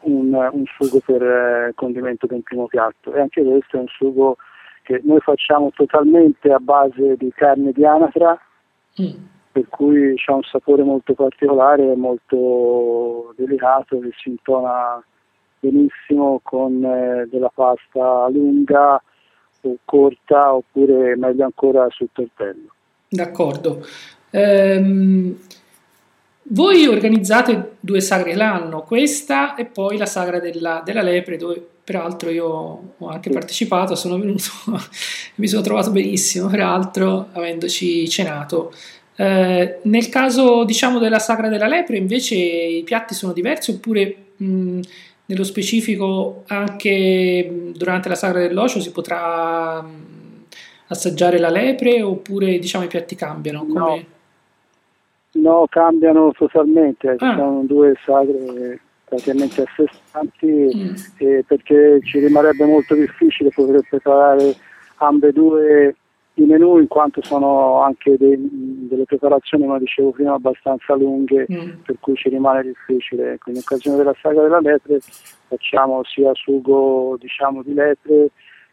un, 0.00 0.32
un, 0.34 0.64
sugo 0.76 1.00
per 1.04 1.22
eh, 1.22 1.72
condimento 1.74 2.26
del 2.26 2.42
primo 2.42 2.66
piatto 2.66 3.12
e 3.14 3.20
anche 3.20 3.42
questo 3.42 3.76
è 3.76 3.80
un 3.80 3.88
sugo 3.88 4.36
che 4.82 5.00
noi 5.04 5.20
facciamo 5.20 5.70
totalmente 5.74 6.52
a 6.52 6.58
base 6.58 7.16
di 7.16 7.32
carne 7.32 7.72
di 7.72 7.84
anatra 7.84 8.38
mm 9.00 9.30
per 9.52 9.68
cui 9.68 10.14
ha 10.26 10.34
un 10.34 10.42
sapore 10.42 10.82
molto 10.82 11.12
particolare, 11.12 11.94
molto 11.94 13.34
delicato 13.36 13.98
che 14.00 14.10
si 14.16 14.30
intona 14.30 15.04
benissimo 15.60 16.40
con 16.42 16.82
eh, 16.84 17.28
della 17.30 17.52
pasta 17.54 18.28
lunga 18.28 19.00
o 19.60 19.76
corta 19.84 20.54
oppure 20.54 21.14
meglio 21.16 21.44
ancora 21.44 21.86
sul 21.90 22.08
tortello. 22.10 22.74
D'accordo. 23.08 23.86
Ehm, 24.30 25.36
voi 26.44 26.86
organizzate 26.86 27.76
due 27.78 28.00
sagre 28.00 28.34
l'anno, 28.34 28.82
questa 28.82 29.54
e 29.54 29.66
poi 29.66 29.96
la 29.96 30.06
sagra 30.06 30.40
della, 30.40 30.82
della 30.84 31.02
lepre, 31.02 31.36
dove 31.36 31.64
peraltro 31.84 32.30
io 32.30 32.46
ho 32.96 33.08
anche 33.08 33.28
sì. 33.28 33.34
partecipato, 33.34 33.94
sono 33.94 34.18
venuto, 34.18 34.50
mi 35.36 35.46
sono 35.46 35.62
trovato 35.62 35.90
benissimo, 35.90 36.48
peraltro 36.48 37.28
avendoci 37.32 38.08
cenato. 38.08 38.72
Eh, 39.22 39.78
nel 39.82 40.08
caso 40.08 40.64
diciamo 40.64 40.98
della 40.98 41.20
sagra 41.20 41.48
della 41.48 41.68
lepre 41.68 41.96
invece 41.96 42.34
i 42.34 42.82
piatti 42.82 43.14
sono 43.14 43.32
diversi 43.32 43.70
oppure 43.70 44.16
mh, 44.34 44.80
nello 45.26 45.44
specifico 45.44 46.42
anche 46.48 47.70
durante 47.72 48.08
la 48.08 48.16
sagra 48.16 48.40
dell'ocio 48.40 48.80
si 48.80 48.90
potrà 48.90 49.80
mh, 49.80 50.46
assaggiare 50.88 51.38
la 51.38 51.50
lepre 51.50 52.02
oppure 52.02 52.58
diciamo 52.58 52.82
i 52.82 52.88
piatti 52.88 53.14
cambiano? 53.14 53.60
Come... 53.64 54.06
No. 55.34 55.50
no, 55.50 55.66
cambiano 55.70 56.32
totalmente, 56.32 57.10
ah. 57.10 57.16
ci 57.16 57.36
sono 57.36 57.62
due 57.64 57.94
sagre 58.04 58.80
praticamente 59.04 59.62
a 59.62 59.66
sé 59.76 59.84
stanti 60.08 60.46
mm. 60.74 60.94
eh, 61.18 61.44
perché 61.46 62.00
ci 62.02 62.18
rimarrebbe 62.18 62.64
molto 62.64 62.96
difficile 62.96 63.50
poter 63.50 63.82
preparare 63.88 64.56
ambedue 64.96 65.94
i 66.34 66.44
menù 66.44 66.78
in 66.78 66.88
quanto 66.88 67.22
sono 67.22 67.82
anche 67.82 68.16
dei, 68.16 68.36
delle 68.88 69.04
preparazioni, 69.04 69.66
come 69.66 69.78
dicevo 69.80 70.10
prima, 70.10 70.32
abbastanza 70.34 70.94
lunghe, 70.94 71.46
mm. 71.50 71.82
per 71.84 71.96
cui 72.00 72.14
ci 72.16 72.30
rimane 72.30 72.62
difficile. 72.62 73.38
Quindi 73.38 73.60
in 73.60 73.66
occasione 73.66 73.98
della 73.98 74.14
saga 74.20 74.40
della 74.42 74.60
lepre 74.60 75.00
facciamo 75.48 76.02
sia 76.04 76.30
sugo 76.34 77.16
diciamo, 77.18 77.62
di 77.62 77.74
lepre 77.74 78.30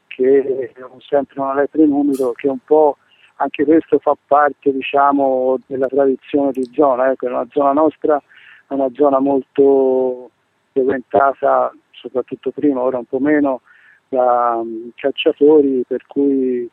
che 0.08 0.74
sempre 1.00 1.42
una 1.42 1.54
lepre 1.54 1.84
in 1.84 1.92
umido, 1.92 2.32
che 2.32 2.48
un 2.48 2.60
po' 2.64 2.98
anche 3.36 3.64
questo 3.66 4.00
fa 4.00 4.16
parte 4.28 4.72
diciamo, 4.72 5.60
della 5.66 5.88
tradizione 5.88 6.52
di 6.52 6.70
zona. 6.74 7.12
Ecco, 7.12 7.28
una 7.28 7.48
zona 7.52 7.74
nostra 7.74 8.22
è 8.68 8.74
una 8.74 8.90
zona 8.94 9.20
molto 9.20 10.30
frequentata, 10.72 11.74
soprattutto 11.92 12.52
prima, 12.52 12.82
ora 12.82 12.98
un 12.98 13.06
po' 13.06 13.20
meno, 13.20 13.62
da 14.08 14.56
um, 14.62 14.92
cacciatori, 14.96 15.84
per 15.88 16.06
cui 16.08 16.70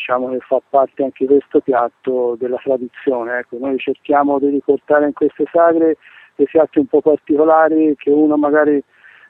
diciamo 0.00 0.30
che 0.30 0.38
fa 0.40 0.60
parte 0.66 1.04
anche 1.04 1.26
questo 1.26 1.60
piatto 1.60 2.34
della 2.38 2.56
tradizione. 2.56 3.38
Ecco, 3.38 3.58
noi 3.58 3.78
cerchiamo 3.78 4.38
di 4.38 4.48
riportare 4.48 5.06
in 5.06 5.12
queste 5.12 5.44
sagre 5.52 5.98
dei 6.36 6.46
piatti 6.46 6.78
un 6.78 6.86
po' 6.86 7.02
particolari 7.02 7.94
che 7.98 8.10
uno 8.10 8.36
magari 8.36 8.82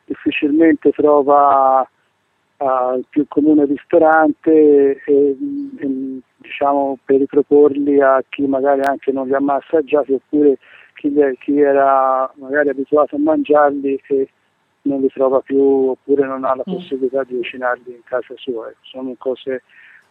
difficilmente 0.04 0.90
trova 0.92 1.86
al 2.58 3.04
più 3.08 3.26
comune 3.26 3.64
ristorante 3.64 4.50
e, 4.50 5.00
e, 5.06 5.36
diciamo 6.36 6.98
per 7.04 7.18
riproporli 7.18 8.00
a 8.00 8.22
chi 8.28 8.46
magari 8.46 8.82
anche 8.82 9.12
non 9.12 9.26
li 9.26 9.34
ha 9.34 9.40
mai 9.40 9.56
assaggiati 9.56 10.12
oppure 10.12 10.58
chi, 10.94 11.12
chi 11.40 11.58
era 11.58 12.30
magari 12.34 12.68
abituato 12.68 13.16
a 13.16 13.18
mangiarli 13.18 14.00
e 14.08 14.28
non 14.82 15.00
li 15.00 15.08
trova 15.08 15.40
più 15.40 15.60
oppure 15.60 16.26
non 16.26 16.44
ha 16.44 16.54
la 16.54 16.64
mm. 16.68 16.72
possibilità 16.72 17.24
di 17.24 17.36
cucinarli 17.36 17.92
in 17.92 18.02
casa 18.04 18.34
sua. 18.36 18.68
Ecco, 18.68 18.78
sono 18.82 19.14
cose 19.18 19.62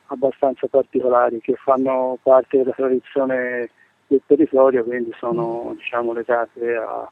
abbastanza 0.10 0.68
particolari 0.68 1.40
che 1.40 1.56
fanno 1.56 2.18
parte 2.22 2.58
della 2.58 2.72
tradizione 2.72 3.70
del 4.08 4.22
territorio, 4.26 4.84
quindi 4.84 5.14
sono 5.18 5.74
diciamo, 5.78 6.14
legate 6.14 6.76
a, 6.76 7.10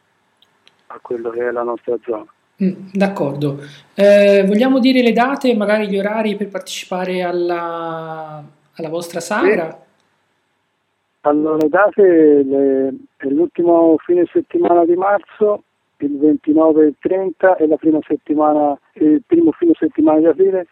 a 0.88 1.00
quello 1.02 1.30
che 1.30 1.48
è 1.48 1.52
la 1.52 1.64
nostra 1.64 1.96
zona. 2.04 2.26
Mm, 2.64 2.90
d'accordo. 2.92 3.60
Eh, 3.94 4.44
vogliamo 4.48 4.80
dire 4.80 5.02
le 5.02 5.14
date 5.14 5.56
magari 5.56 5.88
gli 5.88 5.98
orari 5.98 6.36
per 6.36 6.48
partecipare 6.50 7.22
alla, 7.22 8.44
alla 8.74 8.90
vostra 8.90 9.20
sagra? 9.20 9.70
Sì. 9.70 9.86
Allora, 11.22 11.58
le 11.58 11.70
date 11.70 12.44
le, 12.44 12.94
è 13.18 13.28
l'ultimo 13.28 13.96
fine 14.00 14.26
settimana 14.32 14.86
di 14.86 14.96
marzo, 14.96 15.64
il 15.98 16.18
29 16.18 16.84
e 16.84 16.88
il 16.88 16.96
30 17.00 17.58
e 17.58 17.68
la 17.68 17.76
prima 17.76 18.00
settimana, 18.08 18.78
il 18.94 19.22
primo 19.26 19.52
fine 19.52 19.74
settimana 19.78 20.20
di 20.20 20.26
aprile 20.26 20.68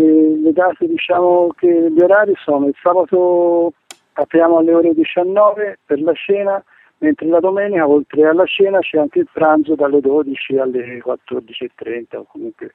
le 0.00 0.52
date 0.52 0.86
diciamo 0.86 1.48
che 1.56 1.90
gli 1.90 2.00
orari 2.00 2.32
sono 2.36 2.66
il 2.68 2.74
sabato 2.80 3.74
apriamo 4.14 4.58
alle 4.58 4.74
ore 4.74 4.94
19 4.94 5.78
per 5.84 6.00
la 6.00 6.12
cena, 6.14 6.62
mentre 6.98 7.26
la 7.26 7.40
domenica 7.40 7.86
oltre 7.86 8.26
alla 8.26 8.46
cena 8.46 8.78
c'è 8.80 8.98
anche 8.98 9.20
il 9.20 9.28
pranzo 9.32 9.74
dalle 9.74 10.00
12 10.00 10.58
alle 10.58 10.98
14.30 10.98 12.16
o 12.16 12.24
comunque 12.24 12.74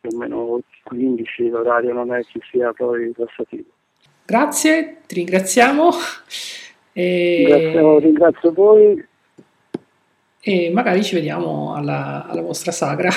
più 0.00 0.10
o 0.12 0.18
meno 0.18 0.60
15, 0.84 1.48
l'orario 1.48 1.92
non 1.92 2.12
è 2.12 2.22
che 2.22 2.40
sia 2.50 2.72
poi 2.72 3.12
tassativo. 3.12 3.68
Grazie, 4.24 4.98
ti 5.06 5.14
ringraziamo. 5.16 5.90
E... 6.92 7.44
Ringrazio, 7.46 7.98
ringrazio 7.98 8.52
voi. 8.52 9.06
E 10.40 10.70
magari 10.72 11.02
ci 11.02 11.14
vediamo 11.14 11.74
alla, 11.74 12.26
alla 12.26 12.42
vostra 12.42 12.72
sagra. 12.72 13.10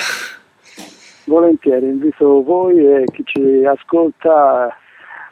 Volentieri, 1.24 1.86
invito 1.86 2.42
voi 2.42 2.78
e 2.78 3.04
chi 3.12 3.22
ci 3.24 3.64
ascolta 3.64 4.76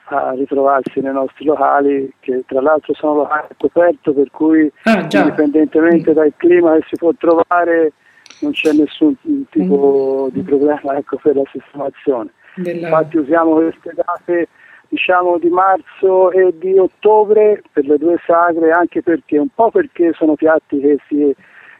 a 0.04 0.32
ritrovarsi 0.32 1.00
nei 1.00 1.12
nostri 1.12 1.44
locali, 1.44 2.12
che 2.20 2.42
tra 2.47 2.61
l'altro 2.61 2.94
sono 2.94 3.14
locali 3.14 3.49
coperti, 3.56 4.12
per 4.12 4.30
cui 4.30 4.70
ah, 4.85 5.06
indipendentemente 5.11 6.12
dal 6.12 6.32
clima 6.37 6.75
che 6.75 6.87
si 6.88 6.97
può 6.97 7.12
trovare 7.16 7.92
non 8.40 8.52
c'è 8.52 8.73
nessun 8.73 9.14
tipo 9.50 10.28
mm. 10.28 10.35
di 10.35 10.42
problema 10.42 10.97
ecco, 10.97 11.18
per 11.23 11.37
la 11.37 11.42
sistemazione. 11.50 12.30
Della... 12.56 12.88
Infatti 12.88 13.16
usiamo 13.18 13.54
queste 13.54 13.92
date 13.94 14.49
diciamo 14.88 15.38
di 15.38 15.49
marzo 15.49 16.32
e 16.32 16.52
di 16.59 16.76
ottobre 16.76 17.62
per 17.73 17.87
le 17.87 17.97
due 17.97 18.16
sagre 18.26 18.73
anche 18.73 19.02
perché 19.02 19.38
un 19.38 19.49
po' 19.54 19.70
perché 19.70 20.12
sono 20.14 20.35
piatti 20.35 20.80
che, 20.80 20.99
si, 21.06 21.32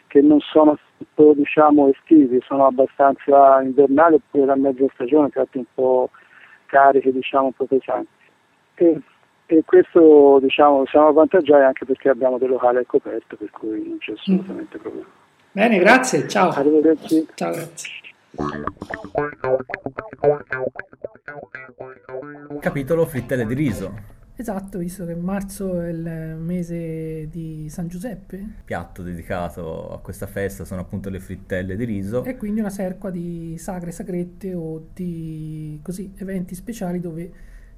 che 0.07 0.21
non 0.21 0.39
sono 0.39 0.79
diciamo 1.35 1.89
estivi, 1.89 2.41
sono 2.47 2.67
abbastanza 2.67 3.61
invernali 3.63 4.15
oppure 4.15 4.47
la 4.47 4.57
mezza 4.57 4.85
stagione, 4.95 5.29
piatti 5.29 5.59
un 5.59 5.65
po' 5.73 6.11
cariche, 6.67 7.13
diciamo 7.13 7.47
un 7.47 7.53
po' 7.53 7.67
pesanti. 7.67 8.09
E, 8.75 9.01
e 9.47 9.63
questo 9.65 10.39
diciamo 10.41 10.87
siamo 10.87 11.09
avvantaggiati 11.09 11.63
anche 11.63 11.85
perché 11.85 12.09
abbiamo 12.09 12.39
dei 12.39 12.49
locali 12.49 12.79
al 12.79 12.87
coperto, 12.87 13.37
per 13.37 13.51
cui 13.51 13.89
non 13.89 13.99
c'è 13.99 14.13
assolutamente 14.13 14.79
mm. 14.79 14.81
problema. 14.81 15.07
Bene, 15.53 15.79
grazie, 15.79 16.29
ciao. 16.29 16.51
Arrivederci. 16.51 17.27
Ciao, 17.35 17.53
grazie. 17.53 17.91
Capitolo 22.61 23.05
frittelle 23.05 23.45
di 23.47 23.55
riso. 23.55 24.19
Esatto, 24.41 24.79
visto 24.79 25.05
che 25.05 25.15
marzo 25.15 25.83
è 25.83 25.91
il 25.91 26.37
mese 26.39 27.29
di 27.29 27.67
San 27.69 27.89
Giuseppe. 27.89 28.43
Piatto 28.65 29.03
dedicato 29.03 29.93
a 29.93 30.01
questa 30.01 30.27
festa 30.27 30.65
sono 30.65 30.81
appunto 30.81 31.11
le 31.11 31.21
frittelle 31.21 31.77
di 31.77 31.85
riso. 31.85 32.25
E 32.25 32.39
quindi 32.39 32.61
una 32.61 32.71
serqua 32.71 33.11
di 33.11 33.57
sagre, 33.59 33.91
sagrette 33.91 34.55
o 34.55 34.87
di 34.95 35.79
così, 35.83 36.15
eventi 36.17 36.55
speciali 36.55 37.01
dove 37.01 37.31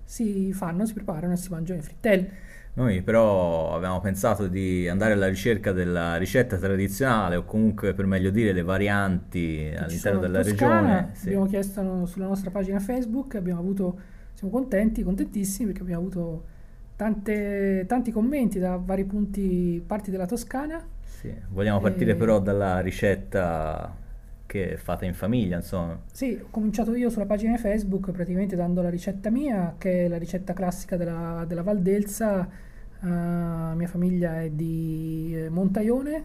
si 0.04 0.52
fanno, 0.52 0.86
si 0.86 0.92
preparano 0.92 1.32
e 1.32 1.36
si 1.36 1.50
mangiano 1.50 1.80
le 1.80 1.84
frittelle. 1.84 2.30
Noi 2.74 3.02
però 3.02 3.74
avevamo 3.74 4.00
pensato 4.00 4.46
di 4.46 4.88
andare 4.88 5.14
alla 5.14 5.26
ricerca 5.26 5.72
della 5.72 6.14
ricetta 6.14 6.56
tradizionale 6.58 7.34
o 7.34 7.44
comunque 7.44 7.92
per 7.92 8.06
meglio 8.06 8.30
dire 8.30 8.52
le 8.52 8.62
varianti 8.62 9.68
all'interno 9.76 10.20
della 10.20 10.42
Toscana, 10.42 10.80
regione. 10.80 11.10
Sì. 11.14 11.26
Abbiamo 11.26 11.46
chiesto 11.46 12.06
sulla 12.06 12.26
nostra 12.28 12.52
pagina 12.52 12.78
Facebook, 12.78 13.34
abbiamo 13.34 13.58
avuto, 13.58 13.98
siamo 14.34 14.52
contenti, 14.52 15.02
contentissimi 15.02 15.68
perché 15.68 15.82
abbiamo 15.82 16.02
avuto 16.02 16.44
tante, 16.96 17.84
tanti 17.86 18.10
commenti 18.10 18.58
da 18.58 18.76
vari 18.76 19.04
punti, 19.04 19.82
parti 19.86 20.10
della 20.10 20.26
Toscana. 20.26 20.84
Sì. 21.02 21.32
Vogliamo 21.50 21.80
partire 21.80 22.12
e... 22.12 22.14
però 22.16 22.40
dalla 22.40 22.80
ricetta 22.80 23.94
che 24.46 24.76
fate 24.76 25.06
in 25.06 25.14
famiglia, 25.14 25.56
insomma. 25.56 25.98
Sì, 26.12 26.38
ho 26.40 26.48
cominciato 26.50 26.94
io 26.94 27.08
sulla 27.08 27.24
pagina 27.24 27.56
Facebook 27.56 28.10
praticamente 28.10 28.54
dando 28.54 28.82
la 28.82 28.90
ricetta 28.90 29.30
mia, 29.30 29.76
che 29.78 30.04
è 30.04 30.08
la 30.08 30.18
ricetta 30.18 30.52
classica 30.52 30.96
della, 30.96 31.44
della 31.46 31.62
Valdelsa. 31.62 32.46
Uh, 33.00 33.74
mia 33.74 33.88
famiglia 33.88 34.42
è 34.42 34.50
di 34.50 35.32
eh, 35.34 35.48
Montaione, 35.48 36.22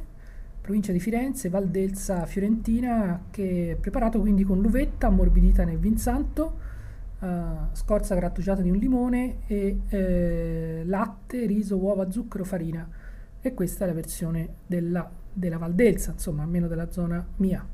provincia 0.61 0.91
di 0.91 0.99
Firenze, 0.99 1.49
Valdelsa 1.49 2.25
Fiorentina, 2.25 3.23
che 3.31 3.71
è 3.71 3.75
preparato 3.75 4.19
quindi 4.19 4.43
con 4.43 4.61
l'uvetta 4.61 5.07
ammorbidita 5.07 5.63
nel 5.63 5.77
vinsanto, 5.77 6.59
uh, 7.19 7.27
scorza 7.73 8.15
grattugiata 8.15 8.61
di 8.61 8.69
un 8.69 8.77
limone 8.77 9.37
e 9.47 9.79
eh, 9.89 10.81
latte, 10.85 11.45
riso, 11.45 11.77
uova, 11.77 12.09
zucchero, 12.09 12.43
farina. 12.43 12.87
E 13.39 13.53
questa 13.53 13.85
è 13.85 13.87
la 13.87 13.93
versione 13.93 14.55
della, 14.65 15.09
della 15.31 15.57
Valdelsa, 15.57 16.11
insomma, 16.11 16.43
almeno 16.43 16.67
della 16.67 16.91
zona 16.91 17.25
mia 17.37 17.65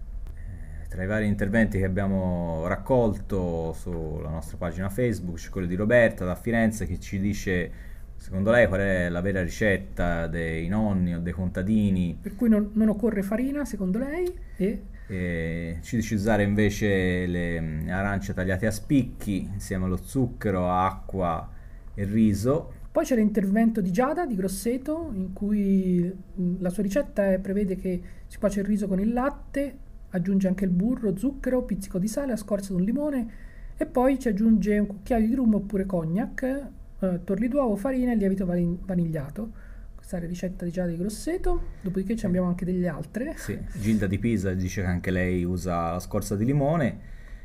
tra 0.93 1.01
i 1.01 1.08
vari 1.08 1.25
interventi 1.25 1.79
che 1.79 1.86
abbiamo 1.86 2.67
raccolto 2.67 3.73
sulla 3.73 4.29
nostra 4.29 4.58
pagina 4.58 4.89
Facebook 4.89 5.38
c'è 5.38 5.49
quello 5.49 5.65
di 5.65 5.73
Roberta 5.73 6.23
da 6.23 6.36
Firenze 6.36 6.86
che 6.86 6.99
ci 6.99 7.19
dice 7.19 7.71
secondo 8.15 8.51
lei 8.51 8.67
qual 8.67 8.82
è 8.82 9.10
la 9.10 9.19
vera 9.19 9.41
ricetta 9.41 10.27
dei 10.27 10.67
nonni 10.67 11.15
o 11.15 11.19
dei 11.19 11.34
contadini. 11.34 12.15
Per 12.21 12.36
cui 12.36 12.47
non, 12.47 12.69
non 12.73 12.89
occorre 12.89 13.23
farina 13.23 13.65
secondo 13.65 13.97
lei 13.97 14.32
e... 14.56 14.84
e 15.07 15.79
dice 15.81 16.15
usare 16.15 16.43
invece 16.43 17.25
le 17.25 17.59
mm, 17.59 17.89
arance 17.89 18.33
tagliate 18.33 18.65
a 18.65 18.71
spicchi 18.71 19.49
insieme 19.53 19.85
allo 19.85 19.97
zucchero, 19.97 20.69
acqua 20.69 21.49
e 21.93 22.03
riso. 22.05 22.81
Poi 22.91 23.03
c'è 23.03 23.15
l'intervento 23.15 23.81
di 23.81 23.91
Giada 23.91 24.25
di 24.25 24.35
Grosseto 24.35 25.11
in 25.13 25.33
cui 25.33 26.13
mm, 26.39 26.55
la 26.59 26.69
sua 26.69 26.83
ricetta 26.83 27.37
prevede 27.39 27.75
che 27.75 28.01
si 28.27 28.37
cuoce 28.37 28.61
il 28.61 28.65
riso 28.65 28.87
con 28.87 28.99
il 28.99 29.11
latte, 29.13 29.77
aggiunge 30.09 30.47
anche 30.47 30.65
il 30.65 30.71
burro, 30.71 31.17
zucchero, 31.17 31.63
pizzico 31.63 31.97
di 31.97 32.07
sale, 32.07 32.31
a 32.33 32.37
scorza 32.37 32.69
di 32.73 32.79
un 32.79 32.85
limone 32.85 33.27
e 33.75 33.85
poi 33.85 34.19
ci 34.19 34.27
aggiunge 34.27 34.77
un 34.77 34.87
cucchiaio 34.87 35.27
di 35.27 35.35
rum 35.35 35.55
oppure 35.55 35.85
cognac, 35.85 36.67
eh, 36.99 37.19
torli 37.23 37.47
d'uovo, 37.47 37.75
farina 37.75 38.11
e 38.11 38.15
lievito 38.15 38.45
vanigliato. 38.45 39.62
Questa 40.05 40.19
ricetta 40.19 40.65
di 40.65 40.71
Giada 40.71 40.89
di 40.89 40.97
Grosseto, 40.97 41.61
dopodiché 41.79 42.17
ci 42.17 42.25
abbiamo 42.25 42.49
anche 42.49 42.65
delle 42.65 42.89
altre. 42.89 43.35
Sì, 43.37 43.57
Gilda 43.79 44.05
di 44.05 44.19
Pisa 44.19 44.53
dice 44.53 44.81
che 44.81 44.87
anche 44.87 45.11
lei 45.11 45.45
usa 45.45 45.93
la 45.93 45.99
scorza 46.01 46.35
di 46.35 46.43
limone, 46.43 46.97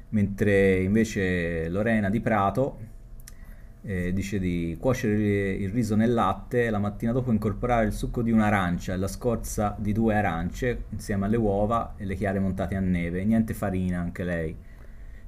mentre 0.08 0.80
invece 0.80 1.68
Lorena 1.68 2.10
di 2.10 2.20
Prato 2.20 2.78
eh, 3.82 4.12
dice 4.12 4.40
di 4.40 4.76
cuocere 4.80 5.50
il 5.52 5.70
riso 5.70 5.94
nel 5.94 6.12
latte 6.12 6.64
e 6.64 6.70
la 6.70 6.80
mattina 6.80 7.12
dopo 7.12 7.30
incorporare 7.30 7.86
il 7.86 7.92
succo 7.92 8.22
di 8.22 8.32
un'arancia 8.32 8.92
e 8.92 8.96
la 8.96 9.06
scorza 9.06 9.76
di 9.78 9.92
due 9.92 10.16
arance 10.16 10.86
insieme 10.88 11.26
alle 11.26 11.36
uova 11.36 11.94
e 11.96 12.04
le 12.04 12.16
chiare 12.16 12.40
montate 12.40 12.74
a 12.74 12.80
neve, 12.80 13.24
niente 13.24 13.54
farina 13.54 14.00
anche 14.00 14.24
lei. 14.24 14.56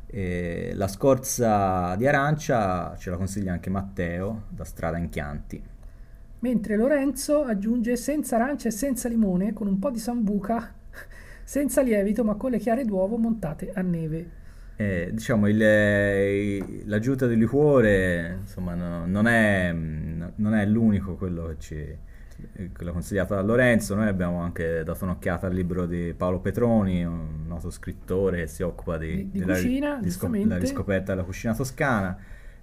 E 0.05 0.73
la 0.75 0.89
scorza 0.89 1.95
di 1.95 2.09
arancia 2.09 2.97
ce 2.97 3.09
la 3.09 3.17
consiglia 3.17 3.53
anche 3.53 3.71
Matteo 3.71 4.47
da 4.49 4.65
Strada 4.65 4.97
in 4.97 5.09
Chianti. 5.11 5.79
Mentre 6.41 6.77
Lorenzo 6.77 7.43
aggiunge 7.43 7.97
senza 7.97 8.37
arancia 8.37 8.69
e 8.69 8.71
senza 8.71 9.09
limone 9.09 9.53
con 9.53 9.67
un 9.67 9.79
po' 9.79 9.91
di 9.91 9.99
sambuca, 9.99 10.73
senza 11.45 11.83
lievito 11.83 12.25
ma 12.25 12.35
con 12.35 12.51
le 12.51 12.59
chiare 12.59 12.85
d'uovo 12.85 13.17
montate 13.19 13.71
a 13.75 13.83
neve. 13.83 14.39
Eh, 14.77 15.11
diciamo 15.13 15.47
il, 15.47 15.61
il, 15.61 16.83
l'aggiunta 16.87 17.27
di 17.27 17.37
liquore 17.37 18.39
insomma 18.41 18.75
no, 18.75 19.05
non, 19.05 19.27
è, 19.27 19.71
non, 19.73 20.55
è, 20.55 20.65
l'unico 20.65 21.17
quello 21.17 21.49
che 21.49 21.57
ci 21.59 21.99
quello 22.75 22.93
consigliato 22.93 23.35
da 23.35 23.43
Lorenzo. 23.43 23.95
Noi 23.95 24.09
abbiamo 24.09 24.41
anche 24.41 24.83
dato 24.83 25.05
un'occhiata 25.05 25.47
al 25.47 25.53
libro 25.53 25.85
di 25.85 26.15
Paolo 26.17 26.41
Petroni 26.41 27.05
un 27.05 27.47
noto 27.47 27.69
scrittore 27.69 28.39
che 28.39 28.47
si 28.47 28.63
occupa 28.63 28.97
di, 28.97 29.09
di, 29.09 29.31
di 29.33 29.39
della, 29.41 29.53
cucina, 29.53 30.01
della 30.01 30.57
riscoperta 30.57 31.13
della 31.13 31.25
cucina 31.25 31.55
toscana 31.55 32.19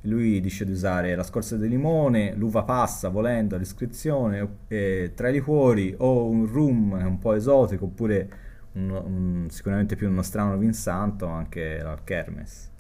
lui 0.08 0.39
dice 0.39 0.65
di 0.65 0.72
usare 0.72 1.15
la 1.15 1.24
scorza 1.24 1.58
di 1.58 1.67
limone, 1.67 2.34
l'uva 2.36 2.63
passa 2.63 3.10
volendo 3.10 3.56
a 3.56 3.60
descrizione, 3.60 4.48
eh, 4.67 5.12
tra 5.13 5.30
i 5.30 5.34
liquori 5.34 5.93
o 5.98 6.28
un 6.28 6.48
rum 6.48 6.91
un 6.93 7.20
po' 7.20 7.34
esotico 7.34 7.86
oppure 7.86 8.30
un, 8.74 8.89
un, 8.89 9.46
sicuramente 9.50 9.96
più 9.96 10.10
uno 10.10 10.22
strano 10.22 10.58
Vinsanto 10.58 11.28
anche 11.28 11.80
al 11.80 12.04
Kermes. 12.04 12.72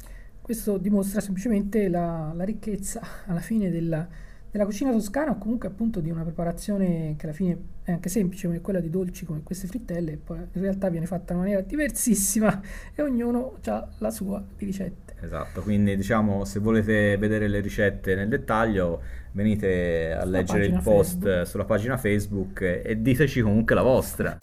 Questo 0.41 0.77
dimostra 0.77 1.19
semplicemente 1.19 1.89
la, 1.89 2.31
la 2.33 2.43
ricchezza 2.45 3.01
alla 3.25 3.41
fine 3.41 3.69
della, 3.69 4.07
della, 4.51 4.65
cucina 4.65 4.91
toscana 4.91 5.31
o 5.31 5.37
comunque 5.37 5.67
appunto 5.67 5.99
di 5.99 6.09
una 6.09 6.23
preparazione 6.23 7.15
che 7.17 7.25
alla 7.25 7.35
fine 7.35 7.57
è 7.83 7.91
anche 7.91 8.09
semplice 8.09 8.47
come 8.47 8.59
quella 8.59 8.79
di 8.79 8.89
dolci 8.89 9.25
come 9.25 9.41
queste 9.43 9.67
frittelle 9.67 10.17
poi 10.17 10.37
in 10.37 10.61
realtà 10.61 10.89
viene 10.89 11.05
fatta 11.05 11.33
in 11.33 11.39
maniera 11.39 11.61
diversissima 11.61 12.61
e 12.93 13.01
ognuno 13.01 13.57
ha 13.65 13.87
la 13.99 14.11
sua 14.11 14.43
di 14.57 14.65
ricette. 14.65 15.15
Esatto, 15.21 15.61
quindi 15.61 15.95
diciamo 15.95 16.45
se 16.45 16.59
volete 16.59 17.17
vedere 17.17 17.47
le 17.47 17.59
ricette 17.59 18.15
nel 18.15 18.27
dettaglio 18.27 19.01
venite 19.31 20.13
a 20.13 20.23
sulla 20.23 20.37
leggere 20.37 20.65
il 20.65 20.79
post 20.81 21.21
Facebook. 21.21 21.47
sulla 21.47 21.65
pagina 21.65 21.97
Facebook 21.97 22.61
e 22.61 23.01
diteci 23.01 23.41
comunque 23.41 23.75
la 23.75 23.83
vostra. 23.83 24.37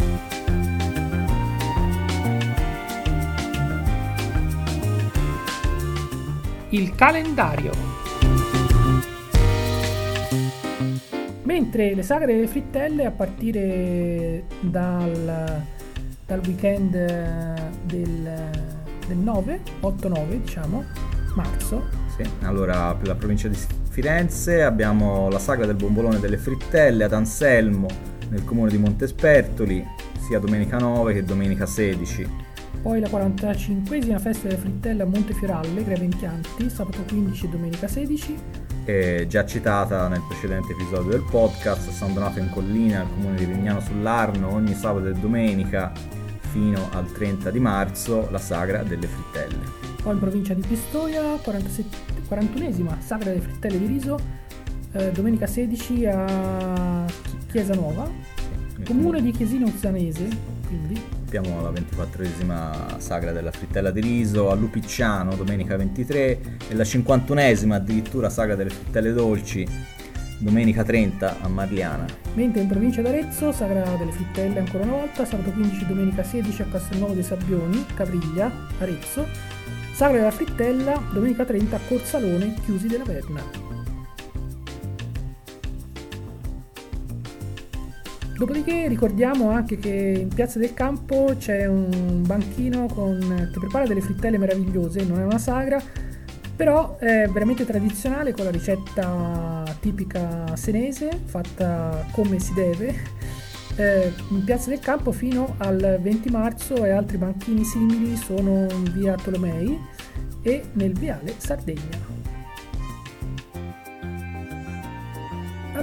il 6.74 6.92
calendario. 6.96 8.03
Mentre 11.44 11.94
le 11.94 12.02
sagre 12.02 12.26
delle 12.26 12.46
frittelle 12.46 13.04
a 13.04 13.10
partire 13.10 14.44
dal, 14.60 15.62
dal 16.26 16.40
weekend 16.46 16.90
del, 17.84 18.50
del 19.06 19.16
9, 19.16 19.60
8-9 19.82 20.40
diciamo, 20.40 20.84
marzo. 21.34 21.82
Sì, 22.16 22.28
allora 22.42 22.94
per 22.94 23.08
la 23.08 23.14
provincia 23.14 23.48
di 23.48 23.58
Firenze 23.90 24.62
abbiamo 24.62 25.28
la 25.28 25.38
sagra 25.38 25.66
del 25.66 25.76
bombolone 25.76 26.18
delle 26.18 26.38
frittelle 26.38 27.04
ad 27.04 27.12
Anselmo 27.12 27.88
nel 28.28 28.44
comune 28.44 28.70
di 28.70 28.78
Montespertoli 28.78 29.86
sia 30.26 30.38
domenica 30.38 30.78
9 30.78 31.12
che 31.12 31.22
domenica 31.22 31.66
16 31.66 32.28
Poi 32.82 33.00
la 33.00 33.08
45esima 33.08 34.18
festa 34.18 34.48
delle 34.48 34.58
frittelle 34.58 35.02
a 35.02 35.06
Montefioralle, 35.06 35.84
Greve 35.84 36.04
Impianti, 36.04 36.70
sabato 36.70 37.02
15 37.06 37.44
e 37.44 37.48
domenica 37.48 37.86
16. 37.86 38.36
E 38.86 39.24
già 39.28 39.46
citata 39.46 40.08
nel 40.08 40.22
precedente 40.28 40.72
episodio 40.72 41.10
del 41.10 41.24
podcast, 41.30 41.88
San 41.90 42.12
Donato 42.12 42.38
in 42.38 42.50
Collina, 42.50 43.00
al 43.00 43.08
comune 43.08 43.36
di 43.36 43.46
Vignano 43.46 43.80
sull'Arno, 43.80 44.52
ogni 44.52 44.74
sabato 44.74 45.08
e 45.08 45.12
domenica 45.12 45.90
fino 46.50 46.90
al 46.92 47.10
30 47.10 47.50
di 47.50 47.60
marzo 47.60 48.28
la 48.30 48.38
sagra 48.38 48.82
delle 48.82 49.06
frittelle. 49.06 49.64
Poi 50.02 50.12
in 50.12 50.18
provincia 50.18 50.52
di 50.52 50.60
Pistoia, 50.60 51.36
47, 51.42 51.96
41esima 52.28 53.00
sagra 53.00 53.30
delle 53.30 53.40
frittelle 53.40 53.78
di 53.78 53.86
riso, 53.86 54.18
eh, 54.92 55.10
domenica 55.12 55.46
16 55.46 56.06
a 56.06 57.04
Chiesa 57.50 57.72
Nuova, 57.72 58.06
comune 58.84 59.22
di 59.22 59.30
Chiesino 59.30 59.64
Uzzanese, 59.64 60.28
quindi 60.66 61.00
abbiamo 61.36 61.60
la 61.60 61.70
24esima 61.70 62.98
sagra 62.98 63.32
della 63.32 63.50
frittella 63.50 63.90
di 63.90 64.00
riso 64.00 64.50
a 64.50 64.54
Lupicciano 64.54 65.34
domenica 65.34 65.76
23 65.76 66.40
e 66.68 66.74
la 66.74 66.84
51esima 66.84 67.72
addirittura 67.72 68.30
sagra 68.30 68.54
delle 68.54 68.70
frittelle 68.70 69.12
dolci 69.12 69.66
domenica 70.38 70.84
30 70.84 71.40
a 71.40 71.48
Marliana. 71.48 72.06
Mentre 72.34 72.62
in 72.62 72.68
provincia 72.68 73.02
d'Arezzo, 73.02 73.50
sagra 73.50 73.82
delle 73.96 74.12
frittelle 74.12 74.60
ancora 74.60 74.84
una 74.84 74.92
volta, 74.92 75.24
sabato 75.24 75.50
15 75.50 75.86
domenica 75.86 76.22
16 76.22 76.62
a 76.62 76.66
Castelnuovo 76.66 77.14
dei 77.14 77.22
Sabbioni, 77.24 77.84
Cavriglia, 77.94 78.52
Arezzo, 78.78 79.26
sagra 79.92 80.18
della 80.18 80.30
frittella 80.30 81.02
domenica 81.12 81.44
30 81.44 81.76
a 81.76 81.80
Corsalone, 81.88 82.54
chiusi 82.64 82.86
della 82.86 83.04
Verna. 83.04 83.63
Dopodiché 88.36 88.88
ricordiamo 88.88 89.50
anche 89.50 89.78
che 89.78 90.18
in 90.22 90.28
Piazza 90.28 90.58
del 90.58 90.74
Campo 90.74 91.34
c'è 91.38 91.66
un 91.66 92.22
banchino 92.26 92.86
con, 92.86 93.48
che 93.52 93.58
prepara 93.60 93.86
delle 93.86 94.00
frittelle 94.00 94.38
meravigliose, 94.38 95.04
non 95.04 95.20
è 95.20 95.24
una 95.24 95.38
sagra, 95.38 95.80
però 96.56 96.98
è 96.98 97.28
veramente 97.28 97.64
tradizionale 97.64 98.32
con 98.32 98.44
la 98.44 98.50
ricetta 98.50 99.62
tipica 99.80 100.56
senese 100.56 101.10
fatta 101.24 102.06
come 102.10 102.40
si 102.40 102.52
deve. 102.54 103.22
Eh, 103.76 104.12
in 104.28 104.44
Piazza 104.44 104.68
del 104.68 104.80
Campo 104.80 105.12
fino 105.12 105.54
al 105.58 105.98
20 106.00 106.30
marzo 106.30 106.84
e 106.84 106.90
altri 106.90 107.16
banchini 107.16 107.64
simili 107.64 108.16
sono 108.16 108.66
in 108.70 108.92
via 108.94 109.14
Tolomei 109.14 109.78
e 110.42 110.62
nel 110.72 110.92
viale 110.92 111.34
Sardegna. 111.38 112.13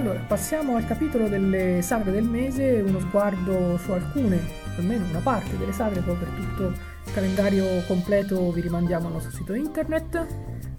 Allora, 0.02 0.18
passiamo 0.26 0.74
al 0.74 0.84
capitolo 0.84 1.28
delle 1.28 1.80
sagre 1.80 2.10
del 2.10 2.24
mese, 2.24 2.82
uno 2.84 2.98
sguardo 2.98 3.78
su 3.78 3.92
alcune, 3.92 4.36
almeno 4.76 5.06
una 5.08 5.20
parte 5.20 5.56
delle 5.56 5.70
sagre, 5.70 6.00
poi 6.00 6.16
per 6.16 6.26
tutto 6.30 6.66
il 7.06 7.12
calendario 7.14 7.64
completo 7.86 8.50
vi 8.50 8.62
rimandiamo 8.62 9.06
al 9.06 9.12
nostro 9.12 9.30
sito 9.30 9.54
internet. 9.54 10.26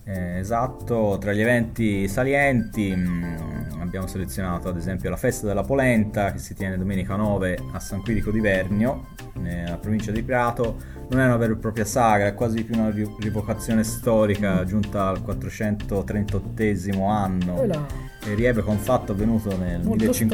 Eh, 0.04 0.40
esatto, 0.40 1.18
tra 1.22 1.32
gli 1.32 1.40
eventi 1.40 2.06
salienti 2.10 2.94
mh, 2.94 3.76
mm, 3.76 3.80
abbiamo 3.80 4.08
selezionato 4.08 4.68
ad 4.68 4.76
esempio 4.76 5.10
la 5.10 5.16
festa 5.16 5.48
della 5.48 5.64
polenta 5.64 6.34
che 6.34 6.40
si 6.40 6.54
tiene 6.54 6.78
domenica 6.78 7.16
9 7.16 7.60
a 7.72 7.80
San 7.80 8.02
Quirico 8.02 8.30
di 8.30 8.42
Vernio, 8.42 9.06
nella 9.44 9.78
provincia 9.78 10.12
di 10.12 10.24
Prato. 10.24 10.92
Non 11.10 11.20
è 11.20 11.26
una 11.26 11.38
vera 11.38 11.54
e 11.54 11.58
propria 11.58 11.86
sagra, 11.86 12.28
è 12.28 12.34
quasi 12.34 12.64
più 12.64 12.80
una 12.80 12.92
rivocazione 13.20 13.84
storica 13.84 14.64
giunta 14.64 15.08
al 15.10 15.22
438 15.22 17.06
anno. 17.06 17.54
Quella 17.54 18.12
Riebe 18.36 18.62
con 18.62 18.78
fatto 18.78 19.12
avvenuto 19.12 19.56
nel, 19.58 19.82
15... 19.82 20.26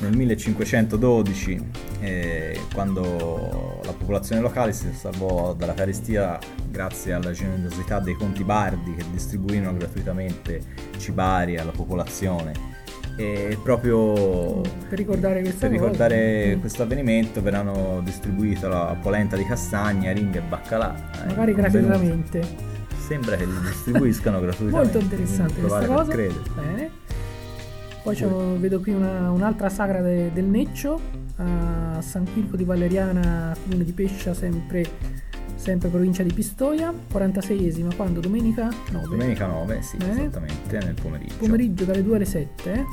nel 0.00 0.14
1512 0.14 1.70
eh, 2.00 2.60
quando 2.74 3.80
la 3.82 3.92
popolazione 3.92 4.42
locale 4.42 4.74
si 4.74 4.92
salvò 4.92 5.54
dalla 5.54 5.72
carestia 5.72 6.38
grazie 6.68 7.14
alla 7.14 7.32
generosità 7.32 7.98
dei 7.98 8.12
conti 8.14 8.44
bardi 8.44 8.94
che 8.94 9.04
distribuirono 9.10 9.74
gratuitamente 9.74 10.60
cibari 10.98 11.56
alla 11.56 11.72
popolazione 11.72 12.52
e 13.20 13.58
proprio 13.62 14.62
per 14.62 14.96
ricordare, 14.96 15.42
per 15.42 15.70
ricordare 15.70 16.56
questo 16.58 16.84
avvenimento 16.84 17.42
verranno 17.42 18.00
distribuite 18.02 18.66
la 18.66 18.96
polenta 19.00 19.36
di 19.36 19.44
castagna, 19.44 20.10
ring 20.12 20.34
e 20.34 20.40
baccalà. 20.40 20.94
Magari 21.26 21.52
gratuitamente. 21.52 22.68
Sembra 22.96 23.36
che 23.36 23.44
li 23.44 23.60
distribuiscano 23.60 24.40
gratuitamente 24.40 24.98
molto 24.98 24.98
interessante 24.98 25.60
questa 25.60 25.86
cosa. 25.86 26.14
bene. 26.14 26.90
Poi 28.02 28.16
vedo 28.58 28.80
qui 28.80 28.92
una, 28.94 29.30
un'altra 29.30 29.68
sagra 29.68 30.00
de, 30.00 30.32
del 30.32 30.46
Neccio 30.46 30.98
a 31.36 32.00
San 32.00 32.24
Quirco 32.32 32.56
di 32.56 32.64
Valeriana, 32.64 33.54
comune 33.62 33.84
di 33.84 33.92
Pescia, 33.92 34.32
sempre, 34.32 34.86
sempre 35.60 35.90
provincia 35.90 36.22
di 36.22 36.32
Pistoia, 36.32 36.90
46esima, 37.12 37.94
quando? 37.94 38.20
Domenica 38.20 38.70
9? 38.92 39.06
Domenica 39.08 39.46
9, 39.46 39.82
sì, 39.82 39.98
eh? 39.98 40.10
esattamente, 40.10 40.78
nel 40.78 40.94
pomeriggio. 40.94 41.34
Pomeriggio 41.36 41.84
dalle 41.84 42.02
2 42.02 42.16
alle 42.16 42.24
7. 42.24 42.72
Eh? 42.72 42.84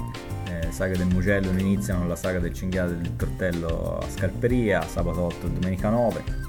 Saga 0.70 0.98
del 0.98 1.08
Mugello 1.08 1.50
iniziano 1.58 2.06
la 2.08 2.18
saga 2.18 2.40
del 2.40 2.54
cinghiale 2.54 2.98
del 2.98 3.16
tortello 3.16 4.00
a 4.00 4.10
Scarperia, 4.10 4.82
sabato 4.82 5.22
8 5.22 5.46
e 5.46 5.50
domenica 5.50 5.90
9 5.90 6.46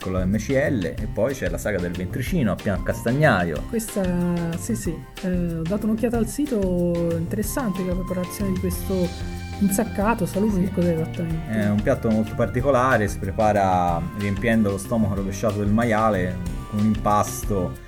con 0.00 0.12
la 0.12 0.24
MCL 0.24 0.94
e 0.96 1.08
poi 1.12 1.34
c'è 1.34 1.48
la 1.48 1.58
saga 1.58 1.78
del 1.78 1.92
ventricino 1.92 2.52
a 2.52 2.54
Piano 2.54 2.82
Castagnaio. 2.82 3.64
Questa, 3.68 4.56
sì 4.56 4.76
sì, 4.76 4.96
eh, 5.22 5.56
ho 5.56 5.62
dato 5.62 5.86
un'occhiata 5.86 6.16
al 6.16 6.28
sito, 6.28 7.14
interessante 7.16 7.84
la 7.84 7.94
preparazione 7.94 8.52
di 8.52 8.60
questo 8.60 9.37
insaccato, 9.60 10.26
saluto 10.26 10.58
che 10.58 10.70
cos'è 10.70 10.92
esattamente? 10.92 11.50
È 11.50 11.68
un 11.68 11.82
piatto 11.82 12.10
molto 12.10 12.34
particolare, 12.34 13.08
si 13.08 13.18
prepara 13.18 14.00
riempiendo 14.18 14.70
lo 14.70 14.78
stomaco 14.78 15.14
rovesciato 15.14 15.58
del 15.58 15.68
maiale 15.68 16.36
con 16.70 16.80
un 16.80 16.86
impasto 16.86 17.86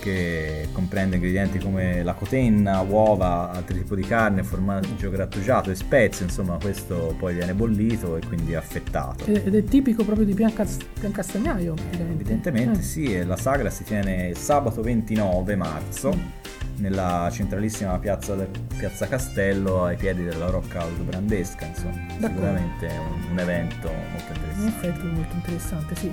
che 0.00 0.68
comprende 0.72 1.16
ingredienti 1.16 1.58
come 1.58 2.02
la 2.02 2.14
cotenna, 2.14 2.80
uova, 2.80 3.50
altri 3.50 3.82
tipi 3.82 3.96
di 3.96 4.02
carne, 4.02 4.42
formaggio 4.42 5.10
grattugiato 5.10 5.70
e 5.70 5.74
spezie, 5.74 6.24
insomma 6.24 6.56
questo 6.60 7.14
poi 7.18 7.34
viene 7.34 7.52
bollito 7.52 8.16
e 8.16 8.20
quindi 8.26 8.54
affettato. 8.54 9.24
Ed 9.26 9.54
è 9.54 9.64
tipico 9.64 10.04
proprio 10.04 10.24
di 10.24 10.34
Piancastagnaio? 10.34 11.74
Evidentemente 11.90 12.78
eh. 12.78 12.82
sì, 12.82 13.14
e 13.14 13.24
la 13.24 13.36
sagra 13.36 13.70
si 13.70 13.84
tiene 13.84 14.34
sabato 14.34 14.82
29 14.82 15.56
marzo. 15.56 16.14
Mm. 16.14 16.56
Nella 16.78 17.28
centralissima 17.32 17.98
piazza, 17.98 18.34
piazza, 18.76 19.06
Castello 19.06 19.84
ai 19.84 19.96
piedi 19.96 20.24
della 20.24 20.46
Rocca 20.46 20.82
Aldobrandesca, 20.82 21.66
insomma, 21.66 22.06
D'accordo. 22.18 22.26
sicuramente 22.26 22.86
è 22.86 22.98
un, 22.98 23.30
un 23.30 23.38
evento 23.38 23.90
molto 23.90 24.32
interessante. 24.32 24.60
In 24.60 24.66
effetti 24.66 25.06
molto 25.06 25.34
interessante, 25.34 25.94
sì. 25.96 26.12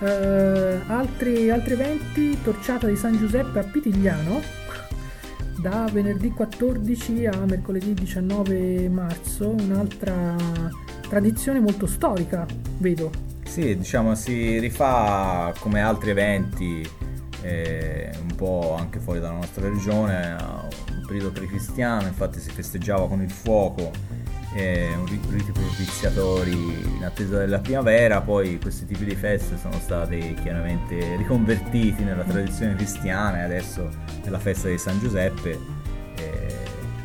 Uh, 0.00 0.90
altri, 0.90 1.50
altri 1.50 1.72
eventi, 1.74 2.40
torciata 2.42 2.86
di 2.86 2.96
San 2.96 3.16
Giuseppe 3.16 3.58
a 3.58 3.64
Pitigliano 3.64 4.40
da 5.58 5.88
venerdì 5.92 6.30
14 6.30 7.26
a 7.26 7.44
mercoledì 7.44 7.92
19 7.92 8.88
marzo, 8.88 9.50
un'altra 9.50 10.36
tradizione 11.08 11.58
molto 11.58 11.86
storica, 11.86 12.46
vedo. 12.78 13.10
Sì, 13.44 13.76
diciamo 13.76 14.14
si 14.14 14.58
rifà 14.58 15.52
come 15.58 15.80
altri 15.80 16.10
eventi 16.10 16.88
eh, 17.42 18.10
un 18.20 18.34
po' 18.34 18.76
anche 18.78 18.98
fuori 18.98 19.20
dalla 19.20 19.34
nostra 19.36 19.68
regione, 19.68 20.36
un 20.90 21.04
periodo 21.06 21.30
pre-cristiano, 21.30 22.06
infatti 22.06 22.40
si 22.40 22.50
festeggiava 22.50 23.06
con 23.08 23.22
il 23.22 23.30
fuoco 23.30 23.90
eh, 24.54 24.94
un 24.96 25.06
riti 25.06 25.52
propiziatori 25.52 26.52
in 26.52 27.04
attesa 27.04 27.38
della 27.38 27.58
primavera, 27.58 28.20
poi 28.20 28.58
questi 28.58 28.86
tipi 28.86 29.04
di 29.04 29.14
feste 29.14 29.56
sono 29.58 29.78
stati 29.78 30.34
chiaramente 30.42 31.16
riconvertiti 31.16 32.02
nella 32.02 32.24
tradizione 32.24 32.74
cristiana 32.74 33.38
e 33.38 33.42
adesso 33.42 33.88
nella 34.24 34.38
festa 34.38 34.68
di 34.68 34.78
San 34.78 34.98
Giuseppe, 34.98 35.58
eh, 36.16 36.56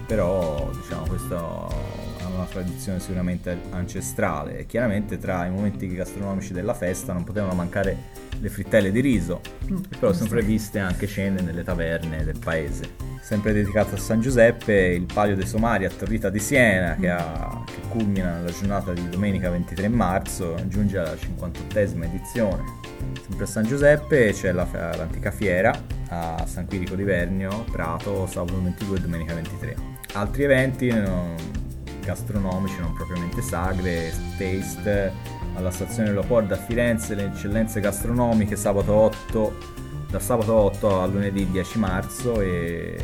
però 0.07 0.69
diciamo 0.73 1.05
questo 1.05 1.92
una 2.33 2.45
tradizione 2.45 2.99
sicuramente 2.99 3.57
ancestrale 3.71 4.59
e 4.59 4.65
chiaramente 4.65 5.17
tra 5.17 5.45
i 5.45 5.51
momenti 5.51 5.87
gastronomici 5.87 6.53
della 6.53 6.73
festa 6.73 7.13
non 7.13 7.23
potevano 7.23 7.53
mancare 7.53 8.11
le 8.39 8.49
frittelle 8.49 8.91
di 8.91 8.99
riso, 8.99 9.41
mm, 9.71 9.77
però 9.99 10.13
sono 10.13 10.29
previste 10.29 10.79
anche 10.79 11.07
cene 11.07 11.41
nelle 11.41 11.63
taverne 11.63 12.23
del 12.23 12.39
paese 12.39 13.11
sempre 13.23 13.53
dedicato 13.53 13.95
a 13.95 13.97
San 13.97 14.19
Giuseppe, 14.19 14.73
il 14.73 15.05
Palio 15.05 15.35
dei 15.35 15.47
Somari 15.47 15.85
a 15.85 15.89
Torrita 15.89 16.29
di 16.29 16.39
Siena, 16.39 16.97
che, 16.99 17.09
ha, 17.09 17.63
che 17.65 17.87
culmina 17.87 18.35
nella 18.35 18.51
giornata 18.51 18.91
di 18.91 19.07
domenica 19.07 19.49
23 19.49 19.87
marzo, 19.87 20.55
giunge 20.67 20.97
alla 20.97 21.13
58esima 21.13 22.03
edizione. 22.03 22.63
Sempre 23.25 23.45
a 23.45 23.47
San 23.47 23.63
Giuseppe 23.63 24.33
c'è 24.33 24.51
la, 24.51 24.67
l'antica 24.71 25.31
fiera 25.31 25.73
a 26.09 26.45
San 26.45 26.67
Quirico 26.67 26.95
di 26.95 27.03
Vernio, 27.03 27.63
Prato, 27.71 28.27
sabato 28.27 28.61
22 28.61 28.97
e 28.97 28.99
domenica 28.99 29.33
23. 29.33 29.75
Altri 30.15 30.43
eventi 30.43 30.91
no, 30.91 31.33
gastronomici, 32.03 32.79
non 32.79 32.93
propriamente 32.93 33.41
sagre, 33.41 34.13
taste, 34.37 35.11
alla 35.55 35.71
stazione 35.71 36.11
Leopoldo 36.11 36.53
a 36.53 36.57
Firenze, 36.57 37.15
le 37.15 37.25
eccellenze 37.25 37.79
gastronomiche, 37.79 38.55
sabato 38.55 38.93
8 38.93 39.55
dal 40.09 40.21
sabato 40.21 40.53
8 40.53 41.01
al 41.01 41.11
lunedì 41.11 41.49
10 41.49 41.79
marzo 41.79 42.39
e 42.39 43.03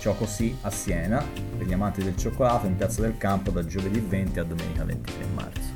ciò 0.00 0.14
così 0.14 0.56
a 0.62 0.70
Siena 0.70 1.22
per 1.58 1.66
gli 1.66 1.72
amanti 1.72 2.02
del 2.02 2.16
cioccolato 2.16 2.66
in 2.66 2.76
Piazza 2.76 3.02
del 3.02 3.18
Campo 3.18 3.50
da 3.50 3.66
giovedì 3.66 4.00
20 4.00 4.38
a 4.38 4.44
domenica 4.44 4.84
23 4.84 5.24
marzo. 5.34 5.74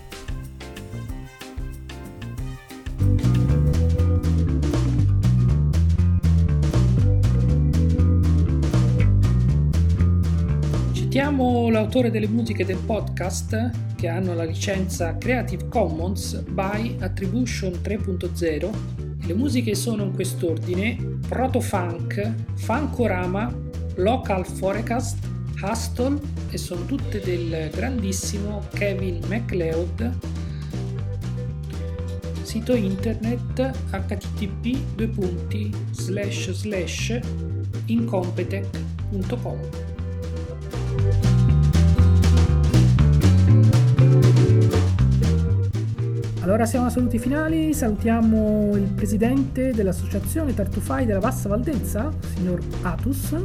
Citiamo 11.20 11.68
l'autore 11.68 12.10
delle 12.10 12.28
musiche 12.28 12.64
del 12.64 12.78
podcast 12.78 13.94
che 13.94 14.08
hanno 14.08 14.32
la 14.32 14.44
licenza 14.44 15.18
Creative 15.18 15.68
Commons 15.68 16.40
by 16.48 16.96
Attribution 16.98 17.72
3.0. 17.72 18.70
Le 19.26 19.34
musiche 19.34 19.74
sono 19.74 20.04
in 20.04 20.14
quest'ordine: 20.14 21.18
Protofunk, 21.28 22.54
Funkorama, 22.54 23.54
Local 23.96 24.46
Forecast, 24.46 25.18
Hustle 25.60 26.18
e 26.48 26.56
sono 26.56 26.86
tutte 26.86 27.20
del 27.20 27.68
grandissimo 27.70 28.62
Kevin 28.72 29.20
MacLeod. 29.28 30.18
Sito 32.40 32.74
internet 32.74 33.72
http 33.90 34.74
incompetech.com 37.84 39.89
Allora 46.50 46.66
siamo 46.66 46.86
a 46.86 46.90
saluti 46.90 47.20
finali, 47.20 47.72
salutiamo 47.72 48.74
il 48.74 48.90
presidente 48.92 49.70
dell'associazione 49.70 50.52
Tartufai 50.52 51.06
della 51.06 51.20
Bassa 51.20 51.48
Valdelsa, 51.48 52.10
signor 52.34 52.58
Atus. 52.82 53.36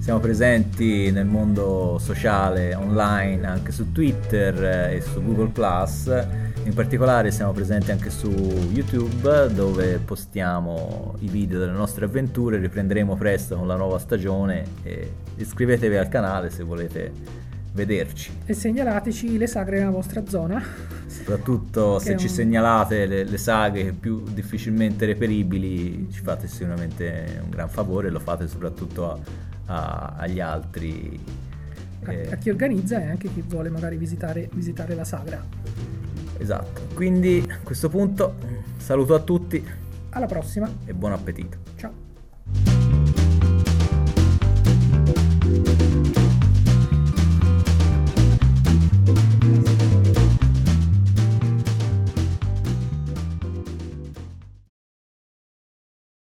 Siamo 0.03 0.19
presenti 0.19 1.11
nel 1.11 1.25
mondo 1.25 1.97
sociale 1.97 2.75
online 2.75 3.47
anche 3.47 3.71
su 3.71 3.93
Twitter 3.93 4.91
e 4.91 4.99
su 4.99 5.23
Google 5.23 5.53
In 6.65 6.73
particolare 6.73 7.31
siamo 7.31 7.53
presenti 7.53 7.91
anche 7.91 8.09
su 8.09 8.29
YouTube 8.29 9.53
dove 9.53 9.99
postiamo 9.99 11.15
i 11.19 11.29
video 11.29 11.57
delle 11.57 11.71
nostre 11.71 12.03
avventure. 12.03 12.57
Riprenderemo 12.57 13.15
presto 13.15 13.55
con 13.55 13.65
la 13.65 13.77
nuova 13.77 13.97
stagione 13.97 14.65
e 14.83 15.09
iscrivetevi 15.37 15.95
al 15.95 16.09
canale 16.09 16.49
se 16.49 16.63
volete 16.63 17.13
vederci. 17.71 18.39
E 18.45 18.53
segnalateci 18.53 19.37
le 19.37 19.47
sagre 19.47 19.79
nella 19.79 19.91
vostra 19.91 20.27
zona. 20.27 20.61
Soprattutto 21.05 21.99
se 21.99 22.17
ci 22.17 22.25
un... 22.25 22.31
segnalate 22.31 23.05
le, 23.05 23.23
le, 23.23 23.37
sagre 23.37 23.93
più 23.93 24.21
difficilmente 24.21 25.05
reperibili, 25.05 26.09
ci 26.11 26.19
fate 26.19 26.47
sicuramente 26.47 27.39
un 27.41 27.49
gran 27.49 27.69
favore, 27.69 28.09
lo 28.09 28.19
fate 28.19 28.49
soprattutto 28.49 29.09
a, 29.09 29.19
a, 29.73 30.13
agli 30.17 30.39
altri. 30.39 31.19
A, 32.05 32.13
eh... 32.13 32.31
a, 32.31 32.35
chi 32.35 32.49
organizza 32.49 33.01
e 33.01 33.09
anche 33.09 33.33
chi 33.33 33.43
vuole 33.45 33.69
magari 33.69 33.97
visitare, 33.97 34.49
visitare 34.53 34.93
la 34.93 35.03
sagra. 35.03 35.43
Esatto, 36.37 36.87
quindi 36.93 37.45
a 37.49 37.59
questo 37.63 37.89
punto 37.89 38.35
saluto 38.77 39.15
a 39.15 39.19
tutti. 39.19 39.63
Alla 40.09 40.27
prossima. 40.27 40.69
E 40.85 40.93
buon 40.93 41.13
appetito. 41.13 41.72